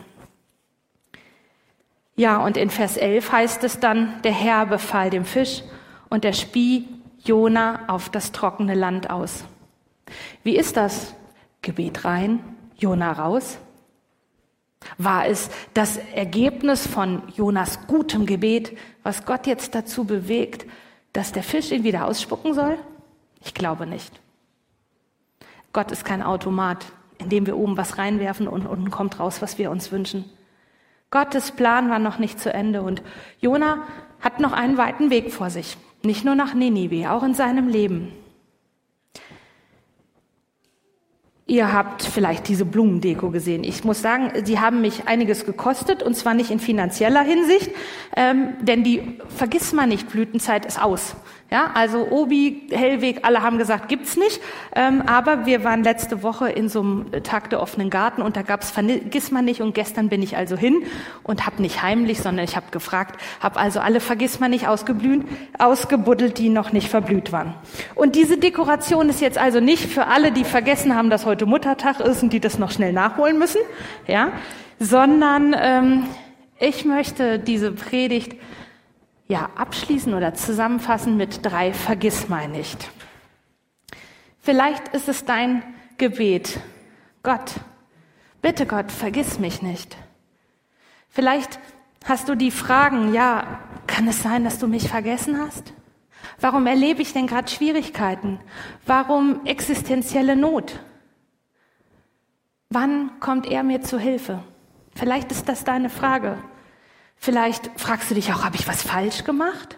Ja, 2.16 2.38
und 2.38 2.58
in 2.58 2.70
Vers 2.70 2.98
11 2.98 3.32
heißt 3.32 3.64
es 3.64 3.80
dann, 3.80 4.22
der 4.24 4.32
Herr 4.32 4.66
befahl 4.66 5.10
dem 5.10 5.26
Fisch 5.26 5.64
und 6.16 6.24
er 6.24 6.32
spie 6.32 6.88
Jona 7.26 7.90
auf 7.90 8.08
das 8.10 8.32
trockene 8.32 8.74
Land 8.74 9.10
aus. 9.10 9.44
Wie 10.44 10.56
ist 10.56 10.78
das? 10.78 11.14
Gebet 11.62 12.06
rein, 12.06 12.40
Jona 12.78 13.12
raus? 13.12 13.58
War 14.98 15.28
es 15.28 15.50
das 15.74 15.98
Ergebnis 15.98 16.88
von 16.88 17.24
Jonas 17.36 17.86
gutem 17.88 18.26
Gebet, 18.26 18.78
was 19.04 19.26
Gott 19.26 19.46
jetzt 19.46 19.76
dazu 19.76 20.06
bewegt, 20.06 20.66
dass 21.12 21.34
der 21.34 21.44
Fisch 21.44 21.72
ihn 21.72 21.84
wieder 21.84 22.06
ausspucken 22.06 22.54
soll? 22.54 22.78
Ich 23.44 23.54
glaube 23.54 23.86
nicht. 23.86 24.22
Gott 25.74 25.92
ist 25.92 26.06
kein 26.06 26.24
Automat, 26.24 26.86
in 27.18 27.28
dem 27.28 27.46
wir 27.46 27.58
oben 27.58 27.76
was 27.76 27.98
reinwerfen 27.98 28.48
und 28.48 28.66
unten 28.66 28.90
kommt 28.90 29.20
raus, 29.20 29.42
was 29.42 29.58
wir 29.58 29.70
uns 29.70 29.92
wünschen. 29.92 30.24
Gottes 31.12 31.52
Plan 31.52 31.90
war 31.90 32.00
noch 32.00 32.20
nicht 32.20 32.40
zu 32.40 32.54
Ende 32.54 32.84
und 32.84 33.02
Jona 33.42 33.80
hat 34.22 34.40
noch 34.40 34.54
einen 34.54 34.78
weiten 34.78 35.10
Weg 35.10 35.34
vor 35.34 35.50
sich. 35.50 35.76
Nicht 36.06 36.24
nur 36.24 36.36
nach 36.36 36.54
Ninive, 36.54 37.12
auch 37.12 37.24
in 37.24 37.34
seinem 37.34 37.68
Leben. 37.68 38.12
Ihr 41.48 41.72
habt 41.72 42.02
vielleicht 42.02 42.48
diese 42.48 42.66
Blumendeko 42.66 43.30
gesehen. 43.30 43.64
Ich 43.64 43.84
muss 43.84 44.02
sagen, 44.02 44.32
sie 44.46 44.60
haben 44.60 44.82
mich 44.82 45.08
einiges 45.08 45.46
gekostet 45.46 46.02
und 46.02 46.16
zwar 46.16 46.34
nicht 46.34 46.50
in 46.50 46.60
finanzieller 46.60 47.22
Hinsicht, 47.22 47.70
ähm, 48.18 48.56
denn 48.62 48.84
die 48.84 49.20
vergiss 49.28 49.72
mal 49.72 49.86
nicht, 49.86 50.10
Blütenzeit 50.10 50.66
ist 50.66 50.82
aus. 50.82 51.16
Ja, 51.52 51.70
also 51.76 52.08
Obi, 52.10 52.68
Hellweg, 52.72 53.20
alle 53.22 53.44
haben 53.44 53.60
gesagt, 53.60 53.88
gibt's 53.88 54.18
nicht. 54.18 54.42
Ähm, 54.76 55.04
aber 55.06 55.46
wir 55.46 55.64
waren 55.64 55.84
letzte 55.84 56.24
Woche 56.24 56.50
in 56.50 56.70
so 56.70 56.82
einem 56.82 57.12
Tag 57.22 57.52
der 57.52 57.62
offenen 57.62 57.92
Garten 57.92 58.24
und 58.24 58.36
da 58.36 58.42
gab's 58.42 58.72
vergiss 58.72 59.30
mal 59.30 59.44
nicht. 59.44 59.62
Und 59.62 59.76
gestern 59.76 60.10
bin 60.10 60.24
ich 60.24 60.36
also 60.38 60.58
hin 60.58 60.84
und 61.22 61.46
habe 61.46 61.62
nicht 61.62 61.84
heimlich, 61.84 62.20
sondern 62.20 62.44
ich 62.44 62.56
habe 62.56 62.72
gefragt, 62.72 63.22
habe 63.42 63.60
also 63.60 63.80
alle 63.80 64.00
vergiss 64.00 64.40
mal 64.40 64.50
nicht 64.50 64.68
ausgeblüht, 64.68 65.24
ausgebuddelt, 65.60 66.40
die 66.40 66.50
noch 66.50 66.72
nicht 66.72 66.90
verblüht 66.90 67.32
waren. 67.32 67.54
Und 67.94 68.16
diese 68.16 68.40
Dekoration 68.40 69.08
ist 69.08 69.22
jetzt 69.22 69.38
also 69.38 69.60
nicht 69.60 69.86
für 69.86 70.08
alle, 70.08 70.32
die 70.32 70.46
vergessen 70.46 70.96
haben, 70.96 71.12
dass 71.12 71.28
heute 71.28 71.35
Muttertag 71.44 72.00
ist 72.00 72.24
und 72.24 72.32
die 72.32 72.40
das 72.40 72.58
noch 72.58 72.72
schnell 72.72 72.94
nachholen 72.94 73.38
müssen, 73.38 73.62
ja, 74.08 74.32
sondern 74.80 75.54
ähm, 75.58 76.04
ich 76.60 76.86
möchte 76.86 77.40
diese 77.40 77.72
Predigt 77.72 78.40
ja, 79.28 79.50
abschließen 79.56 80.14
oder 80.14 80.34
zusammenfassen 80.34 81.18
mit 81.18 81.46
drei 81.46 81.74
Vergiss 81.74 82.30
mal 82.30 82.48
nicht. 82.48 82.90
Vielleicht 84.40 84.90
ist 84.90 85.10
es 85.10 85.26
dein 85.26 85.64
Gebet. 85.98 86.60
Gott, 87.24 87.56
bitte 88.42 88.66
Gott, 88.66 88.92
vergiss 88.92 89.40
mich 89.40 89.62
nicht. 89.62 89.98
Vielleicht 91.10 91.60
hast 92.06 92.30
du 92.30 92.36
die 92.36 92.52
Fragen, 92.52 93.14
ja, 93.14 93.60
kann 93.88 94.08
es 94.08 94.22
sein, 94.22 94.44
dass 94.44 94.60
du 94.60 94.68
mich 94.68 94.88
vergessen 94.88 95.40
hast? 95.40 95.74
Warum 96.40 96.68
erlebe 96.68 97.02
ich 97.02 97.14
denn 97.14 97.28
gerade 97.28 97.50
Schwierigkeiten? 97.50 98.40
Warum 98.86 99.46
existenzielle 99.46 100.36
Not? 100.36 100.80
Wann 102.76 103.22
kommt 103.22 103.46
er 103.46 103.64
mir 103.64 103.84
zu 103.84 103.98
Hilfe? 103.98 104.44
Vielleicht 104.96 105.32
ist 105.32 105.48
das 105.48 105.64
deine 105.64 105.90
Frage. 105.90 106.38
Vielleicht 107.16 107.72
fragst 107.80 108.12
du 108.12 108.16
dich 108.16 108.34
auch, 108.34 108.44
habe 108.44 108.58
ich 108.58 108.68
was 108.68 108.84
falsch 108.84 109.24
gemacht? 109.24 109.78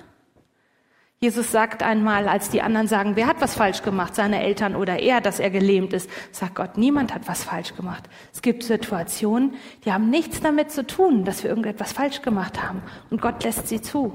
Jesus 1.19 1.51
sagt 1.51 1.83
einmal, 1.83 2.27
als 2.27 2.49
die 2.49 2.63
anderen 2.63 2.87
sagen, 2.87 3.15
wer 3.15 3.27
hat 3.27 3.39
was 3.39 3.53
falsch 3.53 3.83
gemacht, 3.83 4.15
seine 4.15 4.41
Eltern 4.41 4.75
oder 4.75 4.97
er, 4.97 5.21
dass 5.21 5.39
er 5.39 5.51
gelähmt 5.51 5.93
ist, 5.93 6.09
sagt 6.31 6.55
Gott, 6.55 6.79
niemand 6.79 7.13
hat 7.13 7.27
was 7.27 7.43
falsch 7.43 7.75
gemacht. 7.75 8.09
Es 8.33 8.41
gibt 8.41 8.63
Situationen, 8.63 9.53
die 9.85 9.93
haben 9.93 10.09
nichts 10.09 10.41
damit 10.41 10.71
zu 10.71 10.83
tun, 10.83 11.23
dass 11.23 11.43
wir 11.43 11.51
irgendetwas 11.51 11.93
falsch 11.93 12.23
gemacht 12.23 12.63
haben. 12.63 12.81
Und 13.11 13.21
Gott 13.21 13.43
lässt 13.43 13.67
sie 13.67 13.79
zu. 13.79 14.11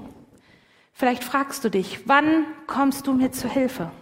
Vielleicht 0.93 1.23
fragst 1.23 1.63
du 1.63 1.69
dich, 1.69 2.09
wann 2.09 2.47
kommst 2.67 3.07
du 3.07 3.13
mir 3.13 3.31
zu 3.31 3.49
Hilfe? 3.49 3.93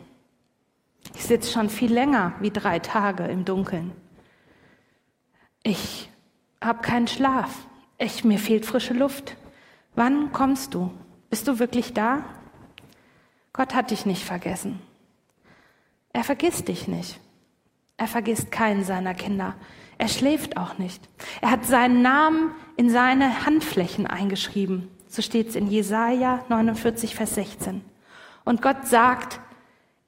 Ich 1.15 1.25
sitze 1.25 1.53
schon 1.53 1.69
viel 1.69 1.93
länger 1.93 2.33
wie 2.41 2.51
drei 2.51 2.79
Tage 2.79 3.25
im 3.25 3.45
Dunkeln. 3.45 3.93
Ich 5.63 6.11
habe 6.63 6.81
keinen 6.81 7.07
Schlaf. 7.07 7.67
Ich, 7.99 8.25
mir 8.25 8.39
fehlt 8.39 8.65
frische 8.65 8.95
Luft. 8.95 9.37
Wann 9.95 10.33
kommst 10.33 10.75
du? 10.75 10.91
Bist 11.29 11.47
du 11.49 11.59
wirklich 11.59 11.93
da? 11.93 12.25
Gott 13.53 13.75
hat 13.75 13.91
dich 13.91 14.07
nicht 14.07 14.25
vergessen. 14.25 14.81
Er 16.13 16.25
vergisst 16.25 16.69
dich 16.69 16.89
nicht. 16.89 17.21
Er 17.97 18.07
vergisst 18.07 18.51
keinen 18.51 18.85
seiner 18.85 19.15
Kinder. 19.15 19.55
Er 19.99 20.09
schläft 20.09 20.57
auch 20.57 20.79
nicht. 20.79 21.07
Er 21.43 21.51
hat 21.51 21.67
seinen 21.67 22.01
Namen 22.01 22.53
in 22.77 22.89
seine 22.89 23.45
Handflächen 23.45 24.07
eingeschrieben. 24.07 24.89
So 25.09 25.21
steht 25.21 25.49
es 25.49 25.57
in 25.57 25.67
Jesaja 25.67 26.45
49, 26.49 27.15
Vers 27.15 27.35
16. 27.35 27.83
Und 28.45 28.63
Gott 28.63 28.87
sagt, 28.87 29.41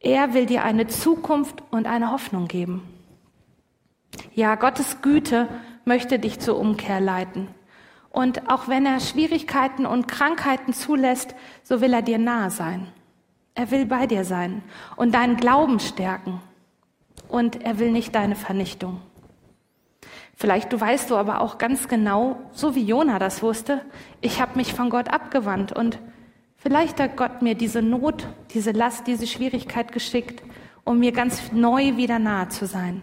er 0.00 0.32
will 0.32 0.46
dir 0.46 0.64
eine 0.64 0.86
Zukunft 0.86 1.62
und 1.70 1.86
eine 1.86 2.10
Hoffnung 2.10 2.48
geben. 2.48 2.88
Ja, 4.34 4.54
Gottes 4.54 5.02
Güte 5.02 5.48
möchte 5.84 6.18
dich 6.18 6.40
zur 6.40 6.58
Umkehr 6.58 7.00
leiten. 7.00 7.48
Und 8.10 8.50
auch 8.50 8.68
wenn 8.68 8.84
er 8.84 9.00
Schwierigkeiten 9.00 9.86
und 9.86 10.06
Krankheiten 10.06 10.74
zulässt, 10.74 11.34
so 11.62 11.80
will 11.80 11.92
er 11.94 12.02
dir 12.02 12.18
nahe 12.18 12.50
sein. 12.50 12.88
Er 13.54 13.70
will 13.70 13.86
bei 13.86 14.06
dir 14.06 14.24
sein 14.24 14.62
und 14.96 15.14
deinen 15.14 15.36
Glauben 15.36 15.80
stärken. 15.80 16.40
Und 17.28 17.62
er 17.62 17.78
will 17.78 17.90
nicht 17.90 18.14
deine 18.14 18.36
Vernichtung. 18.36 19.00
Vielleicht 20.34 20.72
du 20.72 20.80
weißt 20.80 21.10
du 21.10 21.16
aber 21.16 21.40
auch 21.40 21.58
ganz 21.58 21.88
genau, 21.88 22.36
so 22.52 22.74
wie 22.74 22.82
Jona 22.82 23.18
das 23.18 23.42
wusste, 23.42 23.82
ich 24.20 24.40
habe 24.40 24.56
mich 24.56 24.74
von 24.74 24.90
Gott 24.90 25.08
abgewandt 25.08 25.72
und 25.72 25.98
vielleicht 26.56 27.00
hat 27.00 27.16
Gott 27.16 27.42
mir 27.42 27.54
diese 27.54 27.80
Not, 27.80 28.26
diese 28.52 28.72
Last, 28.72 29.06
diese 29.06 29.26
Schwierigkeit 29.26 29.92
geschickt, 29.92 30.42
um 30.84 30.98
mir 30.98 31.12
ganz 31.12 31.52
neu 31.52 31.96
wieder 31.96 32.18
nahe 32.18 32.48
zu 32.48 32.66
sein. 32.66 33.02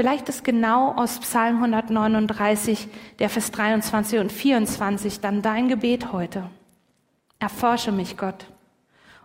Vielleicht 0.00 0.30
ist 0.30 0.44
genau 0.44 0.94
aus 0.94 1.20
Psalm 1.20 1.56
139, 1.56 2.88
der 3.18 3.28
Vers 3.28 3.50
23 3.50 4.18
und 4.18 4.32
24 4.32 5.20
dann 5.20 5.42
dein 5.42 5.68
Gebet 5.68 6.10
heute. 6.10 6.48
Erforsche 7.38 7.92
mich, 7.92 8.16
Gott, 8.16 8.46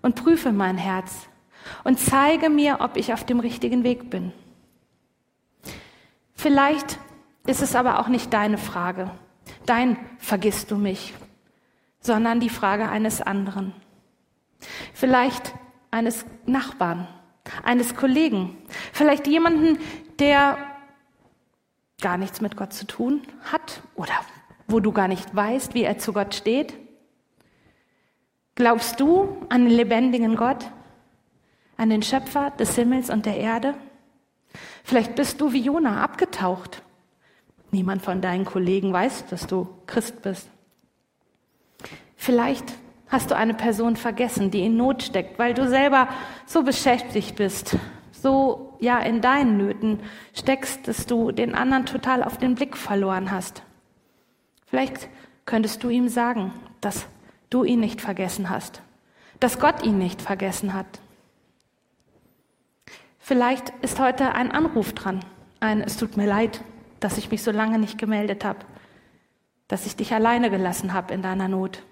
und 0.02 0.16
prüfe 0.16 0.52
mein 0.52 0.78
Herz 0.78 1.30
und 1.86 1.98
zeige 1.98 2.50
mir, 2.50 2.80
ob 2.82 2.98
ich 2.98 3.14
auf 3.14 3.24
dem 3.24 3.40
richtigen 3.40 3.86
Weg 3.86 4.10
bin. 4.10 4.34
Vielleicht 6.34 7.00
ist 7.48 7.62
es 7.62 7.74
aber 7.74 8.02
auch 8.02 8.10
nicht 8.10 8.34
deine 8.34 8.58
Frage, 8.58 9.10
dein 9.66 9.96
vergisst 10.18 10.72
du 10.72 10.76
mich, 10.76 11.14
sondern 12.02 12.42
die 12.42 12.50
Frage 12.50 12.90
eines 12.90 13.22
anderen. 13.22 13.72
Vielleicht 14.94 15.54
eines 15.90 16.26
Nachbarn, 16.46 17.08
eines 17.64 17.96
Kollegen, 17.96 18.58
vielleicht 18.92 19.26
jemanden, 19.28 19.78
der 20.20 20.58
gar 22.02 22.18
nichts 22.18 22.42
mit 22.42 22.58
Gott 22.58 22.74
zu 22.74 22.86
tun 22.86 23.22
hat 23.52 23.82
oder 23.96 24.14
wo 24.68 24.80
du 24.80 24.92
gar 24.92 25.08
nicht 25.08 25.36
weißt, 25.36 25.74
wie 25.74 25.84
er 25.84 25.98
zu 25.98 26.14
Gott 26.14 26.36
steht. 26.36 26.74
Glaubst 28.56 29.00
du 29.00 29.38
an 29.50 29.66
den 29.66 29.76
lebendigen 29.76 30.36
Gott, 30.36 30.66
an 31.78 31.90
den 31.90 32.02
Schöpfer 32.02 32.52
des 32.52 32.76
Himmels 32.76 33.10
und 33.10 33.26
der 33.26 33.38
Erde? 33.38 33.76
Vielleicht 34.84 35.16
bist 35.16 35.42
du 35.42 35.52
wie 35.52 35.62
Jona 35.62 36.04
abgetaucht. 36.04 36.82
Niemand 37.72 38.02
von 38.02 38.22
deinen 38.22 38.46
Kollegen 38.46 38.94
weiß, 38.94 39.28
dass 39.28 39.48
du 39.48 39.68
Christ 39.86 40.22
bist. 40.22 40.48
Vielleicht 42.16 42.74
hast 43.10 43.32
du 43.32 43.36
eine 43.36 43.54
Person 43.54 43.98
vergessen, 43.98 44.52
die 44.52 44.66
in 44.66 44.78
Not 44.78 45.04
steckt, 45.04 45.38
weil 45.38 45.54
du 45.54 45.68
selber 45.68 46.08
so 46.46 46.64
beschäftigt 46.64 47.36
bist, 47.36 47.78
so 48.12 48.75
ja 48.80 49.00
in 49.00 49.22
deinen 49.22 49.58
Nöten 49.58 50.00
steckst, 50.34 50.88
dass 50.88 51.06
du 51.06 51.32
den 51.32 51.56
anderen 51.56 51.86
total 51.86 52.24
auf 52.24 52.38
den 52.38 52.56
Blick 52.56 52.78
verloren 52.78 53.32
hast. 53.32 53.64
Vielleicht 54.66 55.10
könntest 55.46 55.84
du 55.84 55.90
ihm 55.90 56.08
sagen, 56.08 56.54
dass 56.82 57.08
du 57.50 57.64
ihn 57.64 57.80
nicht 57.80 58.02
vergessen 58.02 58.50
hast, 58.50 58.82
dass 59.40 59.60
Gott 59.60 59.86
ihn 59.86 59.98
nicht 59.98 60.22
vergessen 60.22 60.74
hat. 60.74 60.88
Vielleicht 63.20 63.70
ist 63.82 64.00
heute 64.00 64.34
ein 64.34 64.52
Anruf 64.52 64.94
dran, 64.94 65.20
ein 65.60 65.82
Es 65.82 65.98
tut 65.98 66.18
mir 66.18 66.28
leid, 66.28 66.62
dass 67.00 67.18
ich 67.18 67.32
mich 67.32 67.42
so 67.44 67.52
lange 67.52 67.80
nicht 67.80 67.98
gemeldet 67.98 68.46
habe, 68.46 68.60
dass 69.68 69.86
ich 69.86 69.96
dich 69.96 70.14
alleine 70.14 70.50
gelassen 70.50 70.94
habe 70.94 71.14
in 71.14 71.22
deiner 71.22 71.48
Not. 71.48 71.84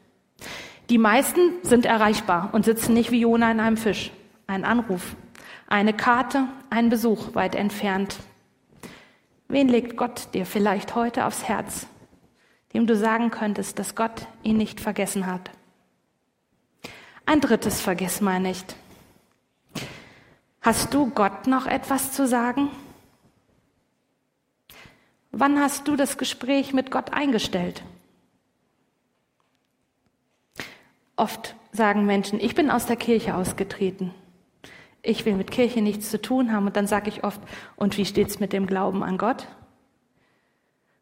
Die 0.89 0.97
meisten 0.97 1.53
sind 1.63 1.85
erreichbar 1.85 2.49
und 2.51 2.65
sitzen 2.65 2.93
nicht 2.93 3.11
wie 3.11 3.21
Jona 3.21 3.51
in 3.51 3.59
einem 3.59 3.77
Fisch. 3.77 4.11
Ein 4.47 4.65
Anruf, 4.65 5.15
eine 5.67 5.93
Karte, 5.93 6.47
ein 6.69 6.89
Besuch 6.89 7.35
weit 7.35 7.55
entfernt. 7.55 8.17
Wen 9.47 9.67
legt 9.67 9.97
Gott 9.97 10.33
dir 10.33 10.45
vielleicht 10.45 10.95
heute 10.95 11.25
aufs 11.25 11.43
Herz, 11.43 11.87
dem 12.73 12.87
du 12.87 12.95
sagen 12.95 13.31
könntest, 13.31 13.79
dass 13.79 13.95
Gott 13.95 14.27
ihn 14.43 14.57
nicht 14.57 14.79
vergessen 14.79 15.27
hat? 15.27 15.51
Ein 17.25 17.39
drittes 17.39 17.81
Vergiss 17.81 18.21
mal 18.21 18.39
nicht. 18.39 18.75
Hast 20.61 20.93
du 20.93 21.09
Gott 21.09 21.47
noch 21.47 21.65
etwas 21.65 22.11
zu 22.13 22.27
sagen? 22.27 22.69
Wann 25.31 25.59
hast 25.59 25.87
du 25.87 25.95
das 25.95 26.17
Gespräch 26.17 26.73
mit 26.73 26.91
Gott 26.91 27.11
eingestellt? 27.11 27.83
Oft 31.15 31.55
sagen 31.71 32.05
Menschen, 32.05 32.39
ich 32.39 32.55
bin 32.55 32.71
aus 32.71 32.85
der 32.85 32.95
Kirche 32.95 33.35
ausgetreten. 33.35 34.13
Ich 35.05 35.25
will 35.25 35.35
mit 35.35 35.51
Kirche 35.51 35.81
nichts 35.81 36.09
zu 36.09 36.21
tun 36.21 36.53
haben. 36.53 36.65
Und 36.65 36.77
dann 36.77 36.87
sage 36.87 37.09
ich 37.09 37.23
oft, 37.23 37.41
und 37.75 37.97
wie 37.97 38.05
steht's 38.05 38.39
mit 38.39 38.53
dem 38.53 38.65
Glauben 38.65 39.03
an 39.03 39.17
Gott? 39.17 39.47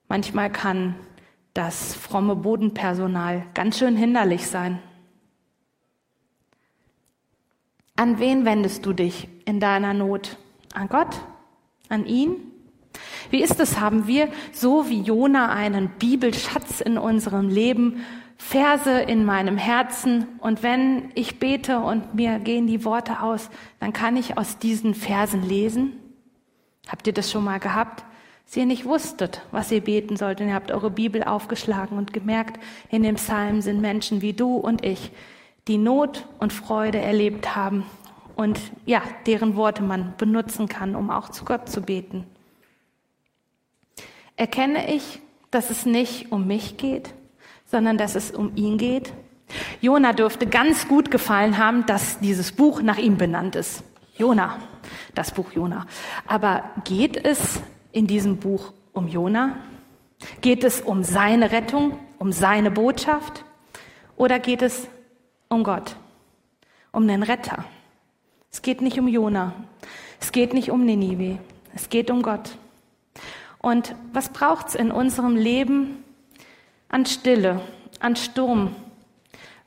Manchmal 0.10 0.52
kann 0.52 0.96
das 1.54 1.94
fromme 1.94 2.36
Bodenpersonal 2.36 3.46
ganz 3.54 3.78
schön 3.78 3.96
hinderlich 3.96 4.48
sein. 4.48 4.80
An 7.96 8.20
wen 8.20 8.46
wendest 8.46 8.86
du 8.86 8.94
dich 8.94 9.28
in 9.46 9.60
deiner 9.60 9.94
Not? 9.94 10.38
An 10.74 10.90
Gott? 10.90 11.22
An 11.88 12.06
ihn? 12.08 12.38
Wie 13.30 13.44
ist 13.44 13.60
es, 13.60 13.80
haben 13.80 14.08
wir 14.08 14.30
so 14.52 14.90
wie 14.90 15.02
Jona 15.02 15.50
einen 15.50 15.90
Bibelschatz 16.00 16.82
in 16.82 16.98
unserem 16.98 17.48
Leben, 17.48 18.04
Verse 18.44 18.90
in 18.90 19.24
meinem 19.24 19.56
Herzen 19.56 20.28
und 20.40 20.62
wenn 20.64 21.12
ich 21.14 21.40
bete 21.40 21.80
und 21.80 22.16
mir 22.16 22.40
gehen 22.40 22.68
die 22.68 22.84
Worte 22.84 23.22
aus, 23.22 23.50
dann 23.80 23.94
kann 23.94 24.18
ich 24.18 24.38
aus 24.38 24.58
diesen 24.58 24.94
Versen 24.94 25.44
lesen? 25.44 25.94
Habt 26.90 27.08
ihr 27.08 27.14
das 27.14 27.32
schon 27.32 27.46
mal 27.46 27.60
gehabt? 27.60 28.04
Dass 28.46 28.58
ihr 28.58 28.66
nicht 28.66 28.84
wusstet, 28.84 29.42
was 29.52 29.72
ihr 29.72 29.82
beten 29.82 30.18
sollt 30.18 30.42
und 30.42 30.50
ihr 30.50 30.56
habt 30.56 30.72
eure 30.72 30.90
Bibel 30.90 31.24
aufgeschlagen 31.24 31.98
und 31.98 32.12
gemerkt, 32.12 32.60
in 32.90 33.04
dem 33.04 33.16
Psalm 33.16 33.62
sind 33.62 33.80
Menschen 33.80 34.22
wie 34.22 34.34
du 34.34 34.56
und 34.58 34.84
ich, 34.84 35.12
die 35.70 35.78
Not 35.78 36.28
und 36.40 36.52
Freude 36.52 36.98
erlebt 36.98 37.56
haben 37.56 37.86
und 38.36 38.60
ja, 38.86 39.02
deren 39.28 39.56
Worte 39.56 39.84
man 39.84 40.16
benutzen 40.18 40.68
kann, 40.68 40.96
um 40.96 41.10
auch 41.10 41.30
zu 41.30 41.46
Gott 41.46 41.70
zu 41.70 41.82
beten. 41.82 42.26
Erkenne 44.36 44.94
ich, 44.94 45.22
dass 45.52 45.70
es 45.70 45.86
nicht 45.86 46.32
um 46.32 46.48
mich 46.48 46.76
geht, 46.76 47.14
sondern 47.72 47.98
dass 47.98 48.16
es 48.16 48.32
um 48.32 48.52
ihn 48.56 48.78
geht? 48.78 49.14
Jona 49.80 50.14
dürfte 50.14 50.46
ganz 50.46 50.88
gut 50.88 51.10
gefallen 51.10 51.58
haben, 51.58 51.86
dass 51.86 52.20
dieses 52.20 52.52
Buch 52.52 52.82
nach 52.82 52.98
ihm 52.98 53.18
benannt 53.18 53.56
ist. 53.56 53.84
Jona, 54.18 54.60
das 55.16 55.32
Buch 55.32 55.52
Jona. 55.54 55.88
Aber 56.28 56.64
geht 56.84 57.18
es 57.18 57.62
in 57.92 58.08
diesem 58.08 58.38
Buch 58.38 58.74
um 58.94 59.08
Jona? 59.08 59.58
Geht 60.42 60.64
es 60.64 60.82
um 60.82 61.04
seine 61.04 61.52
Rettung, 61.52 61.98
um 62.20 62.32
seine 62.32 62.72
Botschaft? 62.72 63.44
Oder 64.16 64.40
geht 64.40 64.62
es 64.62 64.88
um 65.50 65.64
Gott, 65.64 65.96
um 66.92 67.08
den 67.08 67.24
Retter? 67.24 67.66
Es 68.52 68.62
geht 68.62 68.82
nicht 68.82 69.00
um 69.00 69.08
Jona. 69.08 69.54
Es 70.20 70.32
geht 70.32 70.54
nicht 70.54 70.70
um 70.70 70.86
Ninive. 70.86 71.40
Es 71.74 71.90
geht 71.90 72.12
um 72.12 72.22
Gott. 72.22 72.52
Und 73.60 73.96
was 74.14 74.30
braucht's 74.30 74.76
in 74.76 74.92
unserem 74.92 75.36
Leben 75.36 76.01
an 76.92 77.06
Stille, 77.08 77.62
an 78.00 78.16
Sturm? 78.16 78.76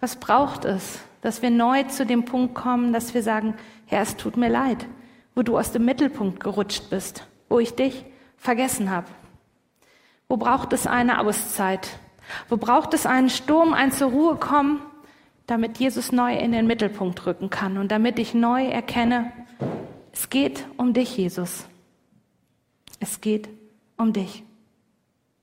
Was 0.00 0.16
braucht 0.16 0.64
es, 0.64 1.00
dass 1.22 1.42
wir 1.42 1.50
neu 1.50 1.82
zu 1.84 2.06
dem 2.06 2.24
Punkt 2.24 2.54
kommen, 2.54 2.92
dass 2.92 3.14
wir 3.14 3.22
sagen, 3.22 3.54
Herr, 3.87 4.02
es 4.02 4.16
tut 4.16 4.37
mir 4.37 4.48
leid, 4.48 4.87
wo 5.34 5.42
du 5.42 5.58
aus 5.58 5.72
dem 5.72 5.84
Mittelpunkt 5.84 6.38
gerutscht 6.38 6.90
bist, 6.90 7.26
wo 7.48 7.58
ich 7.58 7.74
dich 7.74 8.04
vergessen 8.37 8.90
habe? 8.90 9.08
Wo 10.28 10.37
braucht 10.37 10.72
es 10.72 10.87
eine 10.87 11.20
Auszeit? 11.20 11.98
Wo 12.48 12.56
braucht 12.56 12.94
es 12.94 13.06
einen 13.06 13.30
Sturm, 13.30 13.72
ein 13.72 13.90
zur 13.90 14.10
Ruhe 14.10 14.37
kommen? 14.37 14.80
damit 15.46 15.78
Jesus 15.78 16.12
neu 16.12 16.37
in 16.37 16.52
den 16.52 16.66
Mittelpunkt 16.66 17.26
rücken 17.26 17.50
kann 17.50 17.78
und 17.78 17.90
damit 17.90 18.18
ich 18.18 18.34
neu 18.34 18.66
erkenne, 18.66 19.32
es 20.12 20.30
geht 20.30 20.64
um 20.76 20.92
dich, 20.92 21.16
Jesus. 21.16 21.66
Es 23.00 23.20
geht 23.20 23.48
um 23.96 24.12
dich. 24.12 24.44